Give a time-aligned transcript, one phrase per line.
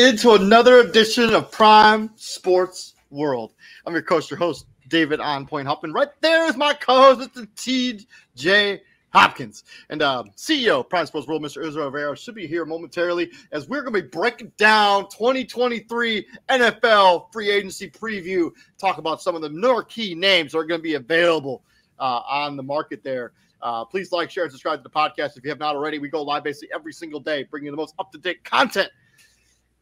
[0.00, 3.52] Into another edition of Prime Sports World.
[3.84, 5.92] I'm your coach, your host, David On Point Huffman.
[5.92, 8.06] Right there is my co-host, Mr.
[8.26, 8.80] TJ
[9.12, 9.62] Hopkins.
[9.90, 11.62] And uh, CEO Prime Sports World, Mr.
[11.62, 17.30] Israel Rivera, should be here momentarily as we're going to be breaking down 2023 NFL
[17.30, 20.82] free agency preview, talk about some of the more key names that are going to
[20.82, 21.62] be available
[21.98, 23.32] uh, on the market there.
[23.60, 25.98] Uh, please like, share, and subscribe to the podcast if you have not already.
[25.98, 28.88] We go live basically every single day, bringing the most up to date content.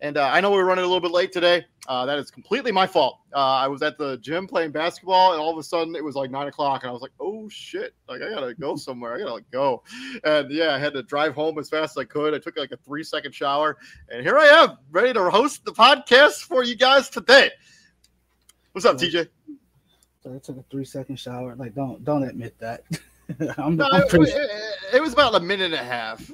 [0.01, 1.67] And uh, I know we are running a little bit late today.
[1.89, 3.19] Uh, that is completely my fault.
[3.35, 6.15] Uh, I was at the gym playing basketball, and all of a sudden it was
[6.15, 7.95] like nine o'clock, and I was like, "Oh shit!
[8.09, 9.15] Like I gotta go somewhere.
[9.15, 9.83] I gotta like, go."
[10.23, 12.33] And yeah, I had to drive home as fast as I could.
[12.33, 13.79] I took like a three second shower,
[14.09, 17.51] and here I am, ready to host the podcast for you guys today.
[18.73, 19.29] What's up, TJ?
[20.23, 21.57] So I took a three second shower.
[21.57, 22.85] Like, don't don't admit that.
[23.59, 24.51] I'm, no, I'm it, it,
[24.95, 26.31] it, was about a minute and a half.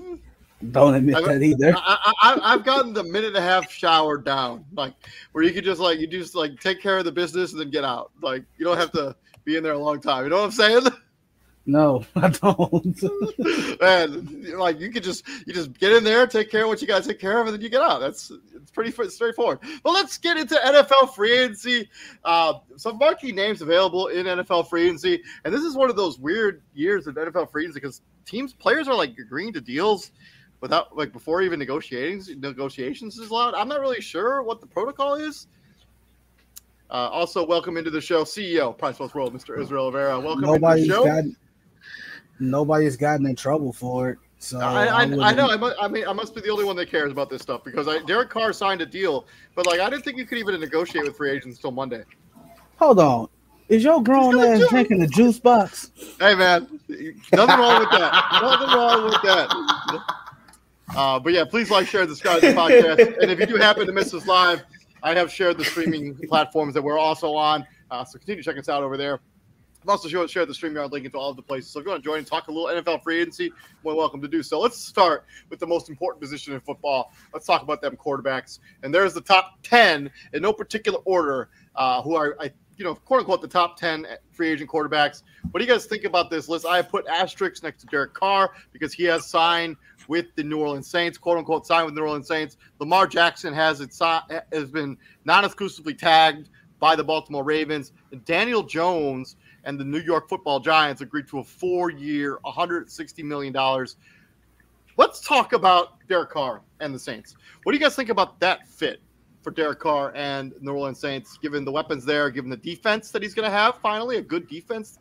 [0.70, 1.74] Don't admit I've, that either.
[1.76, 4.94] I, have gotten the minute and a half shower down, like
[5.32, 7.70] where you could just like you just like take care of the business and then
[7.70, 8.10] get out.
[8.22, 10.24] Like you don't have to be in there a long time.
[10.24, 10.86] You know what I'm saying?
[11.66, 13.02] No, I don't.
[13.80, 16.86] and like you could just you just get in there, take care of what you
[16.86, 18.00] got to take care of, and then you get out.
[18.00, 19.60] That's it's pretty straightforward.
[19.82, 21.88] But let's get into NFL free agency.
[22.22, 26.18] Uh, some marquee names available in NFL free agency, and this is one of those
[26.18, 30.10] weird years of NFL free agency because teams players are like agreeing to deals
[30.64, 33.52] without like before even negotiations negotiations is allowed.
[33.52, 35.46] I'm not really sure what the protocol is.
[36.88, 39.60] Uh, also, welcome into the show, CEO Sports World, Mr.
[39.60, 40.18] Israel Rivera.
[40.18, 41.04] Welcome Nobody's to the show.
[41.04, 41.24] Got,
[42.40, 44.18] nobody's gotten in trouble for it.
[44.38, 45.50] So I, I, I, know.
[45.50, 47.62] I, must, I mean, I must be the only one that cares about this stuff
[47.62, 50.58] because I, Derek Carr signed a deal, but like I didn't think you could even
[50.58, 52.04] negotiate with free agents until Monday.
[52.76, 53.28] Hold on,
[53.68, 54.70] is your grown ass juice.
[54.70, 55.90] drinking the juice box?
[56.18, 58.40] Hey man, nothing wrong with that.
[58.40, 60.23] nothing wrong with that.
[60.94, 63.86] Uh, but yeah, please like, share, subscribe to the podcast, and if you do happen
[63.86, 64.62] to miss us live,
[65.02, 67.66] I have shared the streaming platforms that we're also on.
[67.90, 69.20] Uh, so continue to check us out over there.
[69.84, 71.70] I've also shared the StreamYard link into all of the places.
[71.70, 73.52] So if you want to join and talk a little NFL free agency,
[73.84, 74.58] more welcome to do so.
[74.58, 77.12] Let's start with the most important position in football.
[77.34, 78.60] Let's talk about them quarterbacks.
[78.82, 82.94] And there's the top 10 in no particular order uh, who are, I, you know,
[82.94, 85.22] quote unquote, the top 10 free agent quarterbacks.
[85.50, 86.64] What do you guys think about this list?
[86.64, 89.76] I put asterisks next to Derek Carr because he has signed
[90.08, 92.56] with the New Orleans Saints, quote unquote, signed with the New Orleans Saints.
[92.78, 93.94] Lamar Jackson has it
[94.52, 96.48] has been non-exclusively tagged
[96.80, 97.92] by the Baltimore Ravens.
[98.12, 103.52] And Daniel Jones and the New York Football Giants agreed to a four-year, 160 million
[103.52, 103.96] dollars.
[104.96, 107.36] Let's talk about Derek Carr and the Saints.
[107.62, 109.00] What do you guys think about that fit
[109.42, 113.22] for Derek Carr and New Orleans Saints, given the weapons there, given the defense that
[113.22, 113.78] he's going to have?
[113.78, 114.98] Finally, a good defense.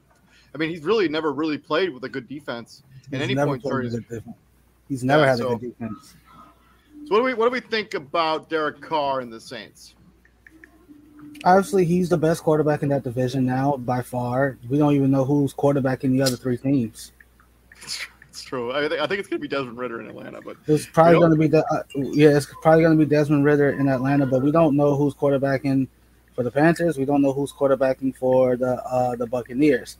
[0.55, 3.63] I mean, he's really never really played with a good defense at any point.
[3.63, 3.99] His,
[4.87, 6.15] he's never yeah, had so, a good defense.
[7.05, 9.95] So what do we what do we think about Derek Carr and the Saints?
[11.43, 14.57] obviously he's the best quarterback in that division now by far.
[14.69, 17.11] We don't even know who's quarterback in the other three teams.
[18.29, 18.71] It's true.
[18.71, 21.19] I think I think it's going to be Desmond Ridder in Atlanta, but it's probably
[21.19, 24.25] going to be the uh, yeah, it's probably going to be Desmond Ridder in Atlanta,
[24.25, 25.87] but we don't know who's quarterbacking
[26.35, 26.97] for the Panthers.
[26.97, 29.97] We don't know who's quarterbacking for the uh, the Buccaneers.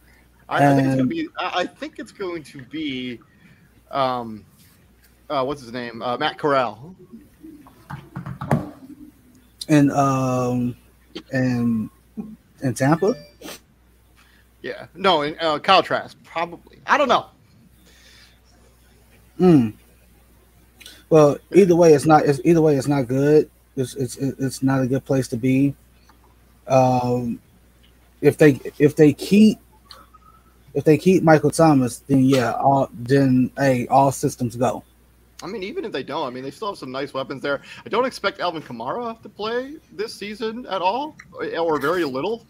[0.49, 1.29] I, I think it's going to be.
[1.37, 3.19] I think it's going to be.
[3.91, 4.45] Um,
[5.29, 6.01] uh, what's his name?
[6.01, 6.95] Uh, Matt Corral.
[9.67, 10.75] And um,
[11.31, 11.89] and
[12.61, 13.15] in Tampa.
[14.61, 16.79] Yeah, no, in uh, Kyle Trask probably.
[16.85, 17.27] I don't know.
[19.37, 19.69] Hmm.
[21.09, 22.25] Well, either way, it's not.
[22.25, 23.49] It's, either way, it's not good.
[23.75, 25.75] It's, it's it's not a good place to be.
[26.67, 27.39] Um,
[28.21, 29.59] if they if they keep
[30.73, 34.83] if they keep Michael Thomas, then yeah, all then hey, all systems go.
[35.43, 37.61] I mean, even if they don't, I mean, they still have some nice weapons there.
[37.85, 42.47] I don't expect Alvin Kamara to play this season at all, or very little.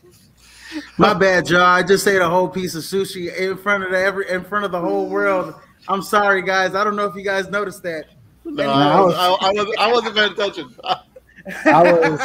[0.98, 1.64] My bad, Joe.
[1.64, 4.66] I just ate a whole piece of sushi in front of the every in front
[4.66, 5.56] of the whole world.
[5.88, 6.76] I'm sorry, guys.
[6.76, 8.06] I don't know if you guys noticed that.
[8.46, 10.76] No, I, was, I, I, wasn't, I wasn't paying attention.
[11.66, 12.20] I was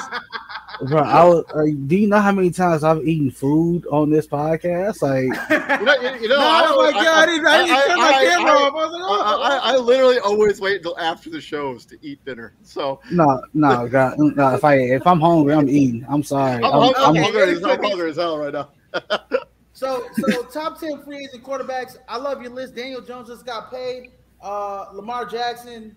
[0.86, 4.26] Bro, I was, uh, do you know how many times I've eaten food on this
[4.26, 5.02] podcast?
[5.02, 5.24] Like,
[5.80, 7.98] you know, you, you know, no, I, my God, I, I, didn't, I, didn't turn
[7.98, 8.74] my camera off.
[8.74, 9.42] I, like, oh.
[9.42, 12.54] I, I, literally always wait until after the shows to eat dinner.
[12.62, 14.54] So no, no, God, no.
[14.54, 16.06] If I if I'm hungry, I'm eating.
[16.08, 16.62] I'm sorry.
[16.62, 18.70] I'm, I'm, I'm, I'm hungry, I'm hungry as hell right now.
[19.72, 21.96] so, so top ten free agent quarterbacks.
[22.08, 22.76] I love your list.
[22.76, 24.12] Daniel Jones just got paid.
[24.40, 25.96] Uh, Lamar Jackson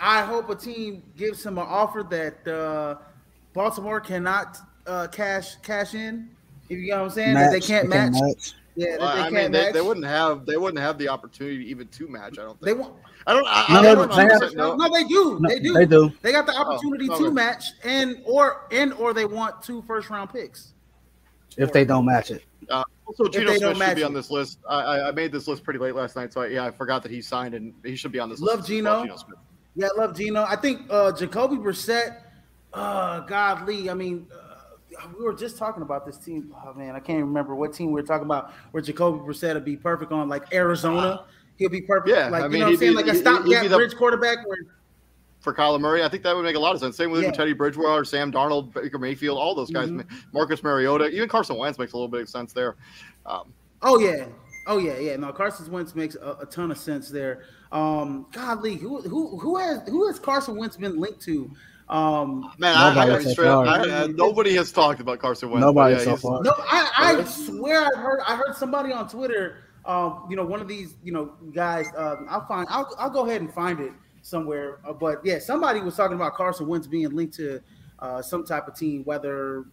[0.00, 2.96] I hope a team gives him an offer that uh,
[3.52, 6.30] Baltimore cannot uh, cash cash in.
[6.68, 8.12] If you know what I'm saying, match, that they can't match.
[8.14, 8.54] match.
[8.76, 9.72] Yeah, Well, they I can't mean, they, match.
[9.72, 12.38] they wouldn't have they wouldn't have the opportunity even to match.
[12.38, 12.82] I don't They think.
[12.82, 12.94] want.
[13.26, 13.44] I don't.
[13.48, 14.76] I, No, I don't they have- 100% know.
[14.76, 15.38] No, they do.
[15.40, 15.72] No, they do.
[15.72, 16.12] They do.
[16.22, 17.32] They got the opportunity Oh, to okay.
[17.34, 20.74] match, and or and or they want two first round picks.
[21.56, 22.44] If they don't match it.
[22.70, 24.04] Uh, also, Geno Smith should be it.
[24.04, 24.58] on this list.
[24.68, 27.02] I, I, I made this list pretty late last night, so I, yeah, I forgot
[27.02, 28.70] that he signed and he should be on this Love list.
[28.70, 29.16] as well, Geno.
[29.16, 29.38] Smith.
[29.74, 30.44] Yeah, I love Geno.
[30.44, 32.22] I think uh Jacoby Brissett.
[32.72, 33.88] Uh, God, Lee.
[33.88, 36.54] I mean, uh, we were just talking about this team.
[36.64, 38.52] Oh man, I can't remember what team we were talking about.
[38.72, 41.24] Where Jacoby Brissett would be perfect on, like Arizona.
[41.56, 42.08] He'll be perfect.
[42.10, 44.46] Yeah, like I you know what I'm saying, be- like a stopgap bridge quarterback.
[44.46, 44.58] Where
[45.40, 46.96] For Kyler Murray, I think that would make a lot of sense.
[46.96, 47.30] Same with Yeah.
[47.32, 49.88] Teddy Bridgewater, Sam Darnold, Baker Mayfield, all those guys.
[49.88, 50.04] Mhm.
[50.32, 52.76] Marcus Mariota, even Carson Wentz makes a little bit of sense there.
[53.24, 54.26] Um, Oh yeah,
[54.66, 55.16] oh yeah, yeah.
[55.16, 57.44] No, Carson Wentz makes a, a ton of sense there.
[57.70, 61.50] Um, Godly, who who who has who has Carson Wentz been linked to?
[61.88, 63.48] Um, man, I, I, Nobody so straight.
[63.48, 65.62] I, I, nobody has talked about Carson Wentz.
[65.62, 66.42] Nobody yeah, so he's- far.
[66.42, 69.64] no, I, I swear I heard I heard somebody on Twitter.
[69.86, 71.86] Um, you know, one of these you know guys.
[71.96, 72.66] Um, I'll find.
[72.70, 74.78] I'll I'll go ahead and find it somewhere.
[74.86, 77.60] Uh, but yeah, somebody was talking about Carson Wentz being linked to
[77.98, 79.02] uh, some type of team.
[79.04, 79.64] Whether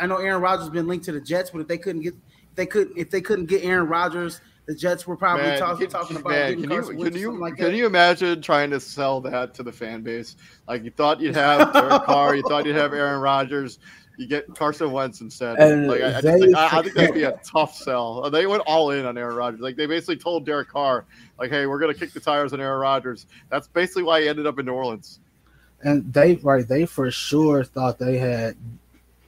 [0.00, 2.14] I know Aaron Rodgers been linked to the Jets, but if they couldn't get
[2.54, 5.88] they could if they couldn't get Aaron Rodgers, the Jets were probably Man, talk, can,
[5.88, 9.20] talking about man, getting can you can you like can you imagine trying to sell
[9.22, 10.36] that to the fan base?
[10.66, 13.78] Like you thought you'd have Derek Carr, you thought you'd have Aaron Rodgers,
[14.16, 15.58] you get Carson Wentz instead.
[15.58, 18.24] And like I, I, just they think, I, I think that'd be a tough sell.
[18.24, 19.60] Uh, they went all in on Aaron Rodgers.
[19.60, 21.04] Like they basically told Derek Carr,
[21.38, 24.46] like, "Hey, we're gonna kick the tires on Aaron Rodgers." That's basically why he ended
[24.46, 25.20] up in New Orleans.
[25.82, 28.56] And they right, they for sure thought they had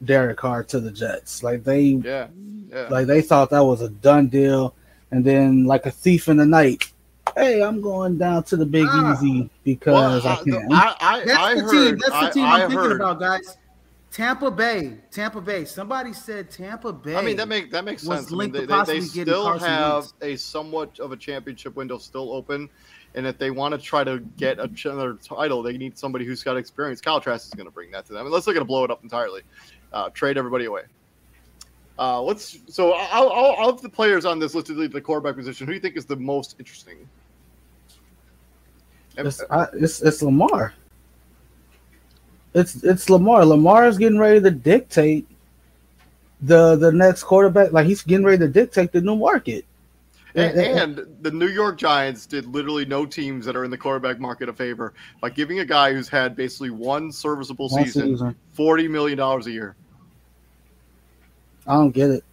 [0.04, 1.42] Derek Carr to the Jets.
[1.42, 2.28] Like they Yeah,
[2.70, 2.88] yeah.
[2.88, 4.74] like they thought that was a done deal.
[5.10, 6.92] And then like a thief in the night,
[7.36, 9.12] hey, I'm going down to the Big Ah.
[9.14, 10.72] Easy because Well, I can.
[10.72, 11.98] I, I, That's I the heard, team.
[11.98, 13.56] That's the I- team I I'm thinking heard- about, guys.
[14.12, 14.96] Tampa Bay.
[15.10, 15.64] Tampa Bay.
[15.66, 17.16] Somebody said Tampa Bay.
[17.16, 18.28] I mean that makes that makes sense.
[18.28, 20.14] I mean, linked they, they, they still Carson have Wentz.
[20.22, 22.70] a somewhat of a championship window still open,
[23.14, 26.56] and if they want to try to get another title, they need somebody who's got
[26.56, 27.02] experience.
[27.02, 28.90] Kyle Trask is going to bring that to them, unless they're going to blow it
[28.90, 29.42] up entirely,
[29.92, 30.82] uh, trade everybody away.
[31.98, 32.58] Uh, let's.
[32.68, 35.66] So, I'll, I'll, have the players on this list the quarterback position.
[35.66, 37.08] Who do you think is the most interesting?
[39.16, 40.74] It's, I, it's it's Lamar.
[42.54, 43.44] It's it's Lamar.
[43.44, 45.26] Lamar is getting ready to dictate
[46.42, 47.72] the the next quarterback.
[47.72, 49.64] Like he's getting ready to dictate the new market.
[50.34, 53.78] And, And- and the New York Giants did literally no teams that are in the
[53.78, 54.92] quarterback market a favor
[55.22, 58.36] by giving a guy who's had basically one serviceable One season, season.
[58.52, 59.76] forty million dollars a year.
[61.66, 62.24] I don't get it.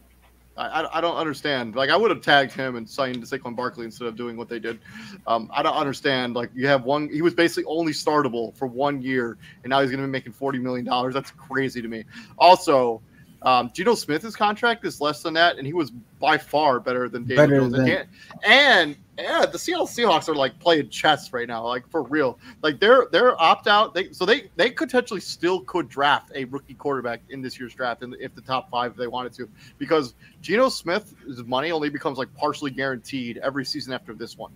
[0.56, 1.76] I, I, don't understand.
[1.76, 4.50] Like I would have tagged him and signed to Saquon Barkley instead of doing what
[4.50, 4.80] they did.
[5.26, 6.36] Um, I don't understand.
[6.36, 9.90] Like you have one, he was basically only startable for one year, and now he's
[9.90, 11.16] going to be making forty million dollars.
[11.16, 12.04] That's crazy to me.
[12.38, 13.02] Also,
[13.44, 17.26] um, Geno Smith's contract is less than that, and he was by far better than
[17.26, 17.74] David Better Jones.
[17.74, 18.08] than- and,
[18.44, 22.40] and yeah, the Seattle Seahawks are like playing chess right now, like for real.
[22.62, 23.94] Like they're they're opt out.
[23.94, 28.02] They so they they potentially still could draft a rookie quarterback in this year's draft,
[28.02, 31.14] and if the top five they wanted to, because Geno Smith's
[31.46, 34.54] money only becomes like partially guaranteed every season after this one.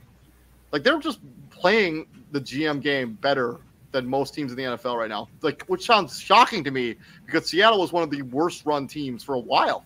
[0.72, 1.20] Like they're just
[1.50, 3.58] playing the GM game better
[3.98, 5.28] than most teams in the NFL right now.
[5.42, 9.24] Like which sounds shocking to me because Seattle was one of the worst run teams
[9.24, 9.84] for a while.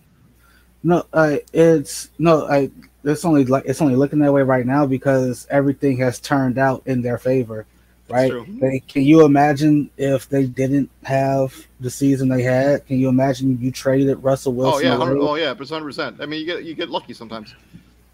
[0.84, 2.46] No, uh, it's no.
[2.46, 2.70] I
[3.04, 6.82] it's only like it's only looking that way right now because everything has turned out
[6.86, 7.66] in their favor,
[8.08, 8.32] right?
[8.60, 12.86] They, can you imagine if they didn't have the season they had?
[12.86, 14.86] Can you imagine you traded Russell Wilson?
[14.86, 15.14] Oh yeah, away?
[15.14, 16.20] 100, oh yeah, hundred percent.
[16.20, 17.54] I mean, you get you get lucky sometimes.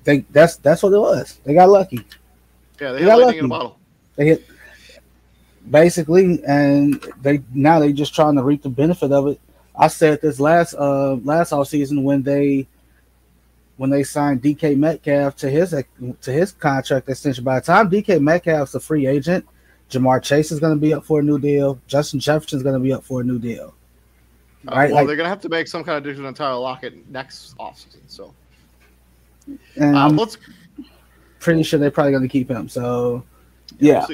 [0.05, 1.41] They that's that's what it was.
[1.45, 2.05] They got lucky.
[2.81, 3.63] Yeah, they have got lightning in a lucky.
[3.63, 3.79] bottle.
[4.17, 4.47] They hit
[5.71, 9.41] basically, and they now they just trying to reap the benefit of it.
[9.77, 12.67] I said this last uh last off season when they
[13.77, 17.45] when they signed DK Metcalf to his to his contract extension.
[17.45, 19.47] By the time DK Metcalf's a free agent,
[19.91, 21.81] Ja'Marr Chase is going to be up for a new deal.
[21.87, 23.75] Justin Jefferson's going to be up for a new deal.
[24.67, 26.59] Uh, Right, well, like- they're gonna have to make some kind of decision on Tyler
[26.59, 28.01] Lockett next offseason.
[28.09, 28.35] So
[29.77, 30.37] And uh, I'm let's
[31.39, 32.69] pretty sure they're probably going to keep him.
[32.69, 33.23] So
[33.79, 34.07] yeah, yeah, we'll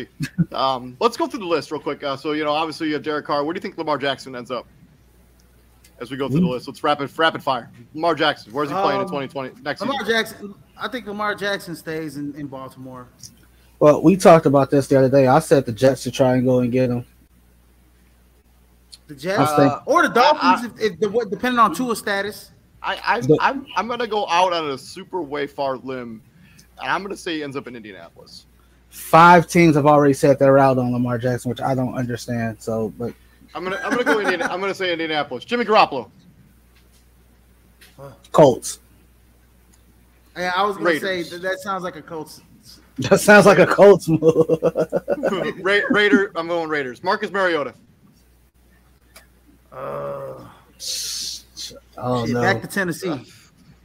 [0.47, 0.55] see.
[0.55, 2.03] um, let's go through the list real quick.
[2.03, 3.45] Uh, so you know, obviously you have Derek Carr.
[3.45, 4.67] Where do you think Lamar Jackson ends up?
[6.01, 7.71] As we go through the list, let's rapid rapid fire.
[7.95, 10.13] Lamar Jackson, where's he playing in Um, 2020 next Lamar season?
[10.15, 10.55] Jackson.
[10.77, 13.07] I think Lamar Jackson stays in, in Baltimore.
[13.79, 15.29] well, we talked about this the other day.
[15.29, 17.07] I said the Jets should try and go and get him.
[19.07, 22.51] The Jets I think- or the Dolphins, I- if, if the, depending on Tua's status.
[22.83, 26.21] I, I The- I'm I'm gonna go out on a super way far limb,
[26.83, 28.47] and I'm gonna say he ends up in Indianapolis.
[28.95, 32.63] Five teams have already set their route on Lamar Jackson, which I don't understand.
[32.63, 33.13] So, but
[33.53, 35.45] I'm gonna I'm gonna go Indiana, I'm gonna say Indianapolis.
[35.45, 36.09] Jimmy Garoppolo.
[38.31, 38.79] Colts.
[40.37, 42.41] Yeah, I was gonna say that, that sounds like a Colts.
[42.99, 44.23] That sounds like a Colts move.
[45.61, 46.31] Ra- Raider.
[46.37, 47.03] I'm going Raiders.
[47.03, 47.75] Marcus Mariota.
[49.73, 53.25] Uh, oh shit, no, Back to Tennessee.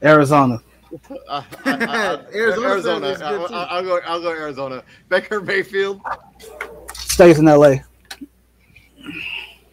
[0.03, 0.61] Arizona.
[0.93, 3.07] Uh, I- I- I- Arizona Arizona.
[3.07, 3.53] is good, too.
[3.53, 3.99] I, will go.
[4.05, 4.83] I'll go Arizona.
[5.09, 6.01] Baker Mayfield.
[6.93, 7.83] Stays in L.A.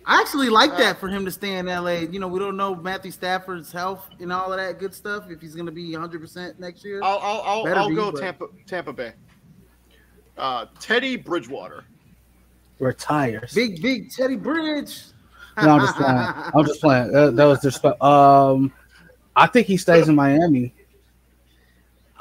[0.08, 1.90] I actually like that for him to stay in LA.
[2.10, 5.28] You know, we don't know Matthew Stafford's health and all of that good stuff.
[5.30, 7.18] If he's going to be 100 percent next year, I'll.
[7.18, 7.42] I'll.
[7.66, 8.46] I'll, I'll be, go but- Tampa.
[8.66, 9.12] Tampa Bay.
[10.38, 11.84] Uh, Teddy Bridgewater.
[12.78, 13.54] Retires.
[13.54, 15.00] big big Teddy Bridge.
[15.62, 16.18] No, I'm just playing.
[16.54, 17.12] I'm just playing.
[17.12, 18.70] That, that was just, Um,
[19.34, 20.74] I think he stays in Miami.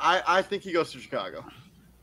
[0.06, 0.40] I.
[0.40, 1.44] I think he goes to Chicago.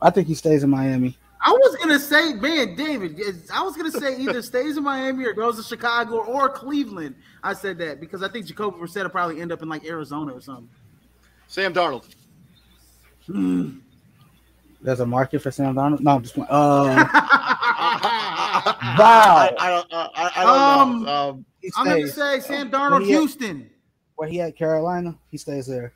[0.01, 1.17] I think he stays in Miami.
[1.45, 3.21] I was gonna say, man, David.
[3.53, 7.15] I was gonna say either stays in Miami or goes to Chicago or Cleveland.
[7.43, 10.33] I said that because I think Jacoby Brissett will probably end up in like Arizona
[10.35, 10.69] or something.
[11.49, 12.07] Sam Darnold.
[13.27, 13.79] Hmm.
[14.81, 16.01] There's a market for Sam Donald.
[16.01, 16.49] No, I'm just playing.
[16.51, 17.09] Um,
[18.99, 19.49] Wow.
[19.49, 19.93] I, I don't.
[19.93, 21.29] Uh, I, I don't Um, know.
[21.31, 23.19] Um, I'm gonna say Sam Where Darnold, he at?
[23.19, 23.71] Houston.
[24.17, 25.17] Where he at Carolina?
[25.31, 25.93] He stays there.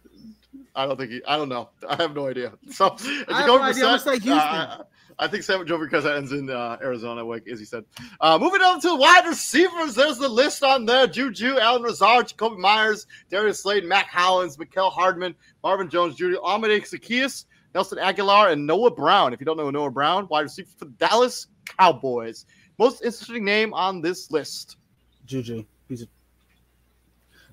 [0.76, 1.22] I don't think he.
[1.26, 1.70] I don't know.
[1.88, 2.52] I have no idea.
[2.70, 2.96] So
[3.28, 3.84] I have no idea.
[3.84, 4.30] I'm gonna say Houston.
[4.30, 4.84] Uh,
[5.18, 7.84] I think Sam Joe because that ends in uh, Arizona, like Izzy said.
[8.20, 12.58] Uh, moving on to wide receivers, there's the list on there: Juju, Allen Lazard, Jakobi
[12.58, 18.66] Meyers, Darius Slayton, Mack Hollins, Mecole Hardman, Marvin Jones Jr., Amade Zaccheaus, Nelson Agholor, and
[18.66, 19.32] Noah Brown.
[19.32, 21.46] If you don't know Noah Brown, wide receiver for the Dallas
[21.78, 22.44] Cowboys.
[22.78, 24.76] Most interesting name on this list.
[25.24, 25.64] Juju.
[25.88, 26.06] He's a,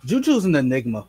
[0.06, 1.08] Juju's an enigma.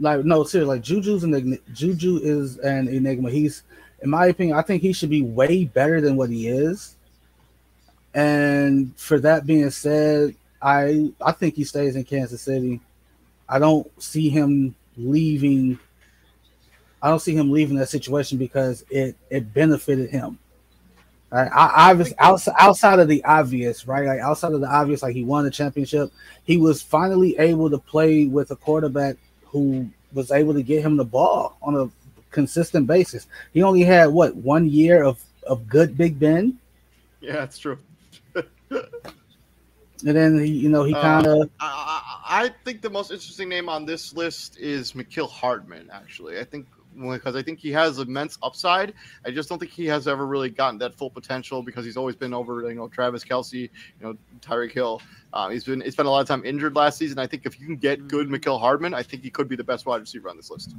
[0.00, 1.58] Like no, seriously, like Juju's an.
[1.74, 3.30] Juju is an enigma.
[3.30, 3.64] He's,
[4.02, 6.96] in my opinion, I think he should be way better than what he is.
[8.14, 12.80] And for that being said, I I think he stays in Kansas City.
[13.46, 15.78] I don't see him leaving.
[17.02, 20.38] I don't see him leaving that situation because it it benefited him.
[21.30, 21.50] Right?
[21.52, 24.06] I, I was outside, outside of the obvious, right?
[24.06, 26.10] Like outside of the obvious, like he won the championship.
[26.44, 29.16] He was finally able to play with a quarterback
[29.50, 31.90] who was able to get him the ball on a
[32.30, 33.26] consistent basis.
[33.52, 36.58] He only had what one year of of good Big Ben,
[37.20, 37.78] Yeah, that's true.
[38.70, 38.82] and
[40.00, 43.48] then he, you know, he Uh, kind of I, I, I think the most interesting
[43.48, 45.90] name on this list is Mecole Hardman.
[45.92, 46.66] Actually, I think
[46.98, 48.94] because I think he has immense upside.
[49.24, 52.16] I just don't think he has ever really gotten that full potential because he's always
[52.16, 53.68] been over, you know, Travis Kelce, you
[54.00, 55.00] know, Tyreek Hill.
[55.32, 57.18] Uh, he's been he spent a lot of time injured last season.
[57.18, 59.64] I think if you can get good Mecole Hardman, I think he could be the
[59.64, 60.74] best wide receiver on this list.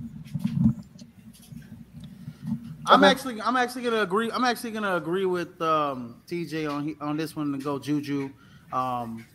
[2.88, 3.12] I'm Okay.
[3.12, 4.32] actually I'm actually gonna agree.
[4.32, 8.32] I'm actually gonna agree with um, TJ on on this one to go Juju.
[8.74, 9.26] Um,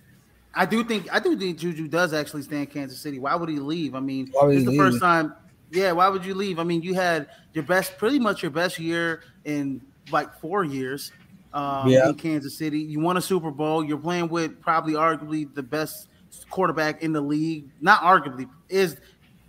[0.55, 3.19] I do think I do think Juju does actually stay in Kansas City.
[3.19, 3.95] Why would he leave?
[3.95, 4.81] I mean, Why would this is the leave?
[4.81, 5.35] first time.
[5.71, 6.59] Yeah, why would you leave?
[6.59, 9.81] I mean, you had your best, pretty much your best year in
[10.13, 11.13] like four years
[11.53, 12.09] um, Yeah.
[12.09, 12.79] in Kansas City.
[12.81, 13.85] You won a Super Bowl.
[13.85, 16.09] You're playing with probably arguably the best
[16.51, 17.69] quarterback in the league.
[17.81, 18.97] Not arguably is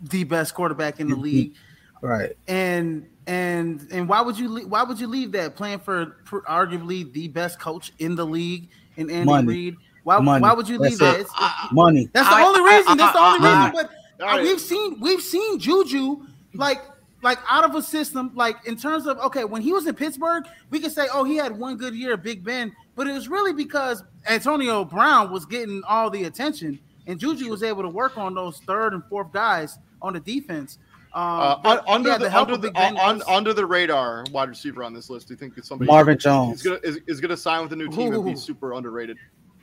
[0.01, 1.21] the best quarterback in the Mhm.
[1.21, 1.53] league
[2.01, 2.37] right.
[2.47, 6.43] and and and why would you le- why would you leave that playing for, for
[6.43, 9.47] arguably the best coach in the league in Andy Money.
[9.47, 9.75] Reid?
[10.03, 10.41] Why Money.
[10.43, 11.15] why would you leave That's that?
[11.19, 11.21] it.
[11.21, 12.09] It's- Money.
[12.13, 12.97] that's the I- only I- reason.
[12.97, 13.71] That's the only I- reason.
[13.73, 14.41] But All right.
[14.41, 16.81] we've seen we've seen Juju like
[17.23, 18.31] like out of a system.
[18.35, 21.35] Like in terms of okay, when he was in Pittsburgh, we could say oh he
[21.35, 25.83] had one good year, Big Ben, but it was really because Antonio Brown was getting
[25.87, 29.77] all the attention, and Juju was able to work on those third and fourth guys
[30.01, 30.79] on the defense.
[31.13, 33.65] Um, Uh, under he had the help under of the Big Ben un, under the
[33.65, 35.27] radar wide receiver on this list.
[35.27, 36.61] Do you think it's somebody Marvin is Jones.
[36.61, 39.17] gonna is, is gonna sign with a new team and be super underrated?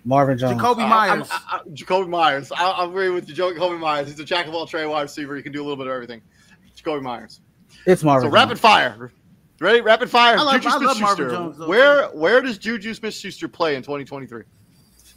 [0.05, 0.61] Marvin Jones.
[0.61, 1.31] Jakobi Meyers.
[1.31, 2.53] I'm- I- I- Jakobi Meyers.
[2.53, 4.09] I, I agree with you, Jakobi Meyers.
[4.09, 5.35] He's a jack of all trade wide receiver.
[5.37, 6.21] He can do a little bit of everything.
[6.77, 7.41] Jakobi Meyers.
[7.87, 8.29] It's Marvin.
[8.31, 9.11] So rapid fire.
[9.61, 9.81] Ready?
[9.81, 10.37] Rapid fire.
[10.37, 11.31] I love- Juju I love Marvin Smith-Schuster.
[11.31, 14.43] Jones, though, Where where does Juju Smith Schuster play in 2023?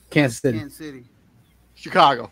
[0.10, 0.60] Kansas City.
[0.60, 1.04] Kansas City.
[1.76, 2.32] Chicago.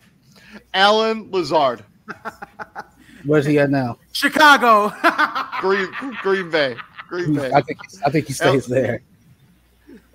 [0.74, 1.84] Allen Lazard.
[3.26, 3.98] Where's he at now?
[4.12, 4.94] Chicago.
[5.60, 5.90] Green
[6.22, 6.76] Green Bay.
[7.10, 7.52] Green Bay.
[7.54, 9.02] I think I think he stays there.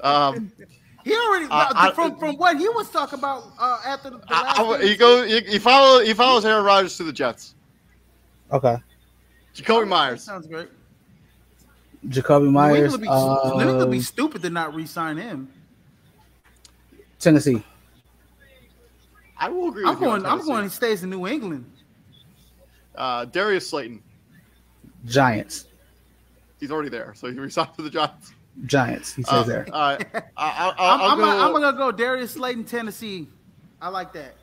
[0.01, 0.51] Um,
[1.05, 4.27] he already Uh, I- from from what he was talking about uh, after the, the
[4.31, 5.31] last I, I, he goes.
[5.31, 6.01] He, he follow.
[6.05, 7.55] He follows Aaron Rodgers to the Jets.
[8.53, 8.77] Okay.
[9.55, 10.23] Jakobi Meyers.
[10.23, 10.69] sounds great.
[12.09, 12.77] Jacoby New Myers.
[12.77, 15.49] England would be, New England would be um, stupid to not re-sign him.
[17.19, 17.63] Tennessee.
[19.37, 19.85] I will agree.
[19.85, 20.33] I'm with you on going.
[20.33, 20.65] I'm going.
[20.65, 21.71] He stays in New England.
[22.95, 24.03] Uh, Darius Slayton.
[25.07, 25.67] Giants.
[26.59, 28.33] He's already there, so he resigned to the Giants.
[28.67, 29.15] Giants.
[29.15, 29.67] He stays Uh, there.
[29.73, 31.11] uh, I, I, I'm, I'll, I'll
[31.47, 33.29] I'm, gonna, go Darius Slayton, Tennessee.
[33.81, 34.35] I like that.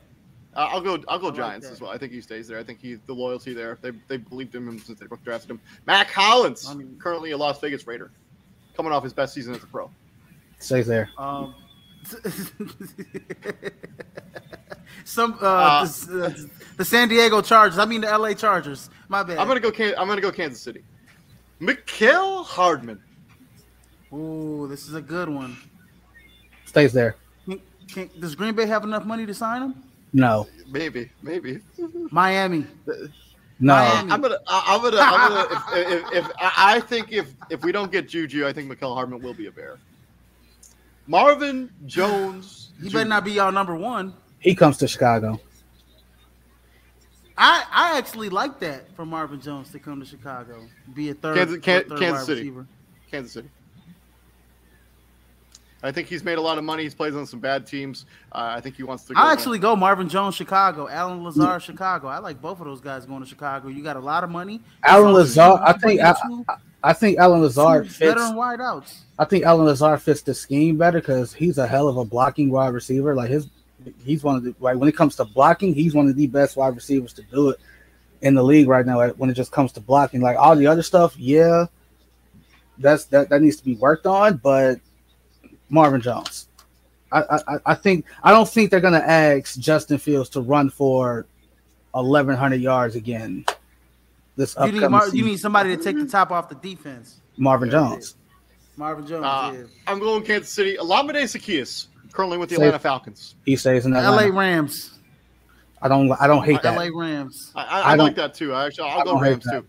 [0.54, 0.98] Uh, I'll go.
[1.08, 1.72] I'll go I Giants that.
[1.74, 1.90] as well.
[1.90, 2.58] I think he stays there.
[2.58, 3.78] I think he the loyalty there.
[3.80, 5.60] They they believed in him since they drafted him.
[5.86, 8.10] Mack Hollins, I mean- currently a Las Vegas Raider,
[8.76, 9.90] coming off his best season as a pro.
[10.58, 11.10] Stays there.
[11.18, 11.54] Um,
[15.04, 16.30] some uh, Uh, the, uh,
[16.76, 17.78] the San Diego Chargers.
[17.78, 18.90] I mean the LA Chargers.
[19.08, 19.38] My bad.
[19.38, 19.70] I'm gonna go.
[19.96, 20.82] I'm gonna go Kansas City.
[21.60, 23.00] Mecole Hardman.
[24.12, 25.56] Ooh, this is a good one.
[26.66, 27.16] Stays there.
[27.46, 29.82] Can, can, does Green Bay have enough money to sign him?
[30.12, 30.46] No.
[30.70, 31.10] Maybe.
[31.22, 31.60] Maybe.
[32.10, 32.66] Miami.
[33.60, 33.74] No.
[33.74, 34.10] Miami.
[34.12, 34.38] I'm gonna.
[34.46, 34.96] I- I'm gonna.
[35.00, 35.62] I'm gonna.
[35.80, 38.94] If, if, if I I think if if we don't get Juju, I think Mecole
[38.94, 39.78] Hardman will be a Bear.
[41.06, 42.70] Marvin Jones.
[42.82, 42.98] He Jr.
[42.98, 44.14] better not be y'all number one.
[44.40, 45.40] He comes to Chicago.
[47.36, 50.60] I, I actually like that for Marvin Jones to come to Chicago,
[50.94, 52.40] be a third, Kansas- Kan- third Kansas wide City.
[52.40, 52.66] receiver.
[53.10, 53.48] Kansas City.
[55.82, 56.82] I think he's made a lot of money.
[56.82, 58.04] He's played on some bad teams.
[58.32, 59.14] Uh, I think he wants to.
[59.14, 60.88] Go I actually go Marvin Jones, Chicago.
[60.88, 62.08] Allen Lazard, Chicago.
[62.08, 63.68] I like both of those guys going to Chicago.
[63.68, 64.60] You got a lot of money.
[64.82, 67.98] Alan As Lazar, I think bring I, I think Allen Lazard fits.
[67.98, 69.02] veteran wideouts.
[69.20, 72.50] I think Allen Lazard fits the scheme better because he's a hell of a blocking
[72.50, 73.14] wide receiver.
[73.14, 73.48] Like his,
[74.04, 76.56] he's one of the like when it comes to blocking, he's one of the best
[76.56, 77.60] wide receivers to do it
[78.22, 79.08] in the league right now.
[79.10, 81.66] When it just comes to blocking, like all the other stuff, yeah,
[82.78, 84.38] that's that that needs to be worked on.
[84.38, 84.80] But
[85.70, 86.48] Marvin Jones,
[87.12, 91.26] I I, I think I don't think they're gonna ask Justin Fields to run for
[91.94, 93.44] eleven hundred yards again.
[94.36, 95.18] This You upcoming need, Mar- season.
[95.18, 97.20] you need somebody to take the top off the defense.
[97.36, 98.16] Marvin Jones.
[98.76, 99.24] Marvin Jones.
[99.24, 99.62] Uh, yeah.
[99.86, 100.76] I'm going Kansas City.
[100.76, 102.62] Olamide Zaccheaus, currently with the Safe.
[102.62, 103.34] Atlanta Falcons.
[103.44, 104.98] He stays in LA Rams.
[105.82, 106.76] I don't I don't hate that.
[106.76, 107.52] LA Rams.
[107.54, 108.52] I, I, I I, like that too.
[108.52, 109.66] I actually, I'll I go Rams too.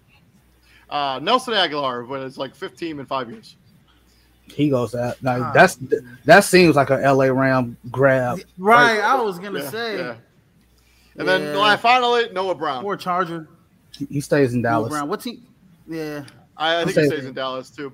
[0.89, 3.55] Uh, Nelson Agholor, but it's like 15 in five years.
[4.51, 5.21] He goes that.
[5.23, 5.51] Now Ah.
[5.53, 5.77] that's
[6.25, 8.39] that seems like a LA Ram grab.
[8.57, 9.97] Right, I was gonna Yeah, say.
[9.97, 10.15] yeah.
[11.17, 11.57] And then Yeah.
[11.57, 12.83] like, finally, Noah Brown.
[12.85, 13.47] Or Charger.
[14.09, 14.89] He stays in Noah Dallas.
[14.89, 15.09] Brown.
[15.09, 15.43] What's he?
[15.87, 16.23] Yeah.
[16.55, 17.91] I, I think I'll he say- stays in Dallas too.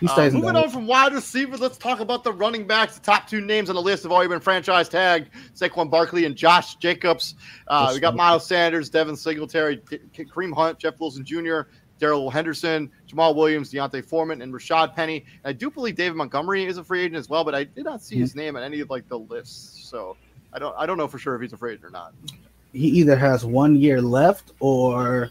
[0.00, 0.66] He Uh, stays in moving Dallas.
[0.68, 2.94] on from wide receivers, let's talk about the running backs.
[2.96, 6.34] The top two names on the list have already been franchise tagged: Saquon Barkley and
[6.34, 7.36] Josh Jacobs.
[7.68, 8.16] Uh, we got.
[8.16, 11.60] Miles Sanders, Devin Singletary, D- K- Kareem Hunt, Jeff Wilson Jr.,
[12.02, 15.18] Darrell Henderson, Jamaal Williams, D'Onta Foreman, and Rashaad Penny.
[15.44, 17.84] And I do believe David Montgomery is a free agent as well, but I did
[17.84, 18.22] not see Mm-hmm.
[18.22, 20.16] his name on any of like the lists, so
[20.52, 22.12] I don't I don't know for sure if he's a free agent or not.
[22.72, 25.30] He either has one year left or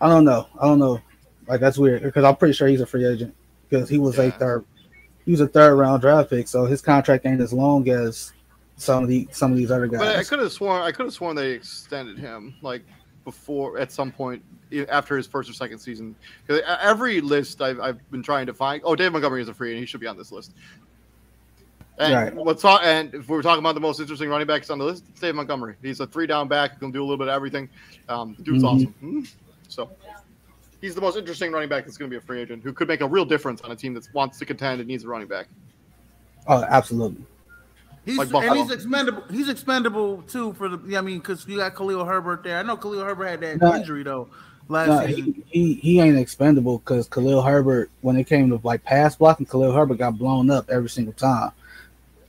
[0.00, 0.48] I don't know.
[0.60, 1.00] I don't know.
[1.46, 3.32] Like that's weird because I'm pretty sure he's a free agent
[3.70, 4.64] because he was a third.
[5.24, 8.32] He was a third round draft pick, so his contract ain't as long as
[8.76, 10.00] some of the some of these other guys.
[10.00, 12.82] But I could have sworn I could have sworn they extended him like
[13.24, 14.42] before at some point
[14.88, 16.14] after his first or second season.
[16.48, 18.82] Every list I've, I've been trying to find.
[18.84, 20.52] Oh, Dave Montgomery is a free, and he should be on this list.
[21.98, 22.46] And Right.
[22.46, 22.64] let's.
[22.64, 25.34] And if we're talking about the most interesting running backs on the list, it's Dave
[25.34, 25.76] Montgomery.
[25.82, 27.68] He's a three down back who can do a little bit of everything.
[28.08, 28.66] Um, the dude's Mhm.
[28.68, 28.94] awesome.
[29.02, 29.32] Mhm.
[29.68, 29.90] So
[30.82, 32.86] he's the most interesting running back that's going to be a free agent who could
[32.88, 35.26] make a real difference on a team that wants to contend and needs a running
[35.28, 35.46] back.
[36.46, 37.24] Oh, absolutely.
[38.04, 39.22] He's Like and he's expendable.
[39.30, 40.96] He's expendable too for the.
[40.96, 42.58] I mean, because you got Khalil Herbert there.
[42.58, 43.74] I know Khalil Herbert had that No.
[43.74, 44.28] injury though
[44.68, 45.44] last No, season.
[45.46, 49.46] he, he he ain't expendable because Khalil Herbert, when it came to like pass blocking,
[49.46, 51.52] Khalil Herbert got blown up every single time.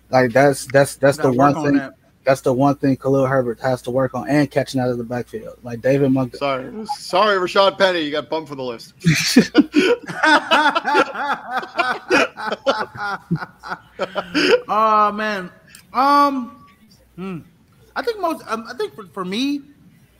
[0.09, 1.75] Like that's that's that's the one work on thing.
[1.77, 1.93] that.
[2.23, 5.03] That's the one thing Khalil Herbert has to work on, and catching out of the
[5.05, 5.57] backfield.
[5.63, 6.39] Like David Montgomery.
[6.39, 8.93] Sorry, sorry, Rashaad Penny, you got bumped for the list.
[14.67, 15.49] oh man,
[15.93, 16.65] um,
[17.15, 17.39] hmm.
[17.95, 18.43] I think most.
[18.47, 19.61] Um, I think for, for me,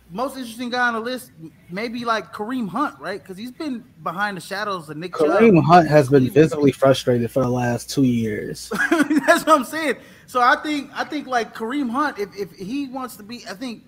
[0.10, 1.32] most interesting guy on the list,
[1.70, 3.22] maybe like Kareem Hunt, right?
[3.22, 5.28] Because he's been behind the shadows of Nick Chubb.
[5.28, 8.70] Kareem Hunt has been visibly frustrated for the last two years.
[8.91, 9.96] That's what I'm saying.
[10.26, 13.54] So I think I think like Kareem Hunt, if, if he wants to be, I
[13.54, 13.84] think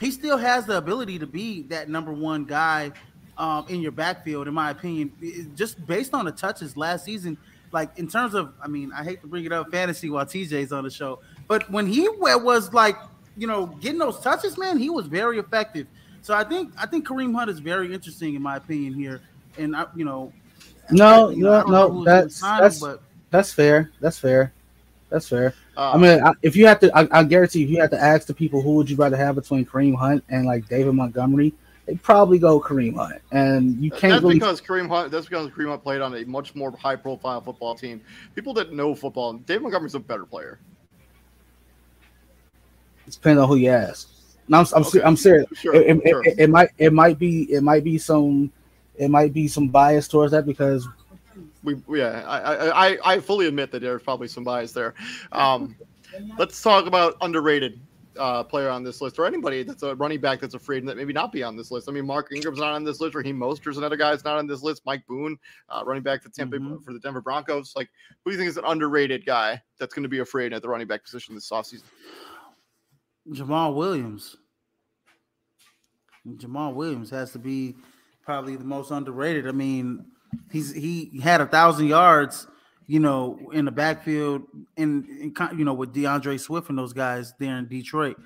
[0.00, 2.92] he still has the ability to be that number one guy
[3.38, 5.12] um, in your backfield, in my opinion.
[5.54, 7.36] Just based on the touches last season,
[7.72, 10.72] like in terms of, I mean, I hate to bring it up fantasy while TJ's
[10.72, 12.96] on the show, but when he was like,
[13.36, 15.86] you know, getting those touches, man, he was very effective.
[16.22, 19.20] So I think I think Kareem Hunt is very interesting in my opinion here,
[19.58, 20.32] and I, you know,
[20.90, 22.04] No, you know, no, no.
[22.04, 23.90] That's sign that's but that's fair.
[24.00, 24.52] That's fair.
[25.10, 25.54] That's fair.
[25.76, 28.00] Uh, I mean, I, if you have to, I, I guarantee if you have to
[28.00, 31.52] ask the people who would you rather have between Kareem Hunt and like David Montgomery,
[31.86, 33.20] they probably go Kareem Hunt.
[33.30, 35.10] And you can't that's really because Kareem Hunt.
[35.10, 38.00] That's because Kareem Hunt played on a much more high-profile football team.
[38.34, 40.58] People that know football, David Montgomery's a better player.
[43.10, 44.08] Depend on who you ask.
[44.48, 45.02] No, I'm, I'm, Okay.
[45.02, 45.46] I'm serious.
[45.54, 46.24] Sure, it, it- sure.
[46.24, 48.52] it- it might it might be it might be some
[48.96, 50.86] it might be some bias towards that because
[51.62, 54.94] We, yeah, I, I, I- I fully admit that there's probably some bias there.
[55.32, 55.74] Um,
[56.38, 57.80] let's talk about underrated
[58.16, 61.12] uh, player on this list, or anybody that's a running back that's afraid that maybe
[61.12, 61.88] not be on this list.
[61.88, 63.16] I mean, Mark Ingram's not on this list.
[63.16, 64.82] Raheem Mostert's another guy that's not on this list.
[64.86, 65.36] Mike Boone,
[65.68, 66.84] uh, running back for Tampa Mhm.
[66.84, 67.72] for the Denver Broncos.
[67.74, 67.88] Like,
[68.24, 70.68] who do you think is an underrated guy that's going to be afraid at the
[70.68, 71.82] running back position this offseason?
[73.30, 74.36] Jamaal Williams.
[76.26, 77.76] Jamaal Williams has to be
[78.24, 79.46] probably the most underrated.
[79.46, 80.06] I mean,
[80.50, 82.46] he's he had a thousand yards,
[82.86, 84.42] you know, in the backfield,
[84.76, 85.06] and,
[85.56, 88.16] you know with D'Andre Swift and those guys there in Detroit.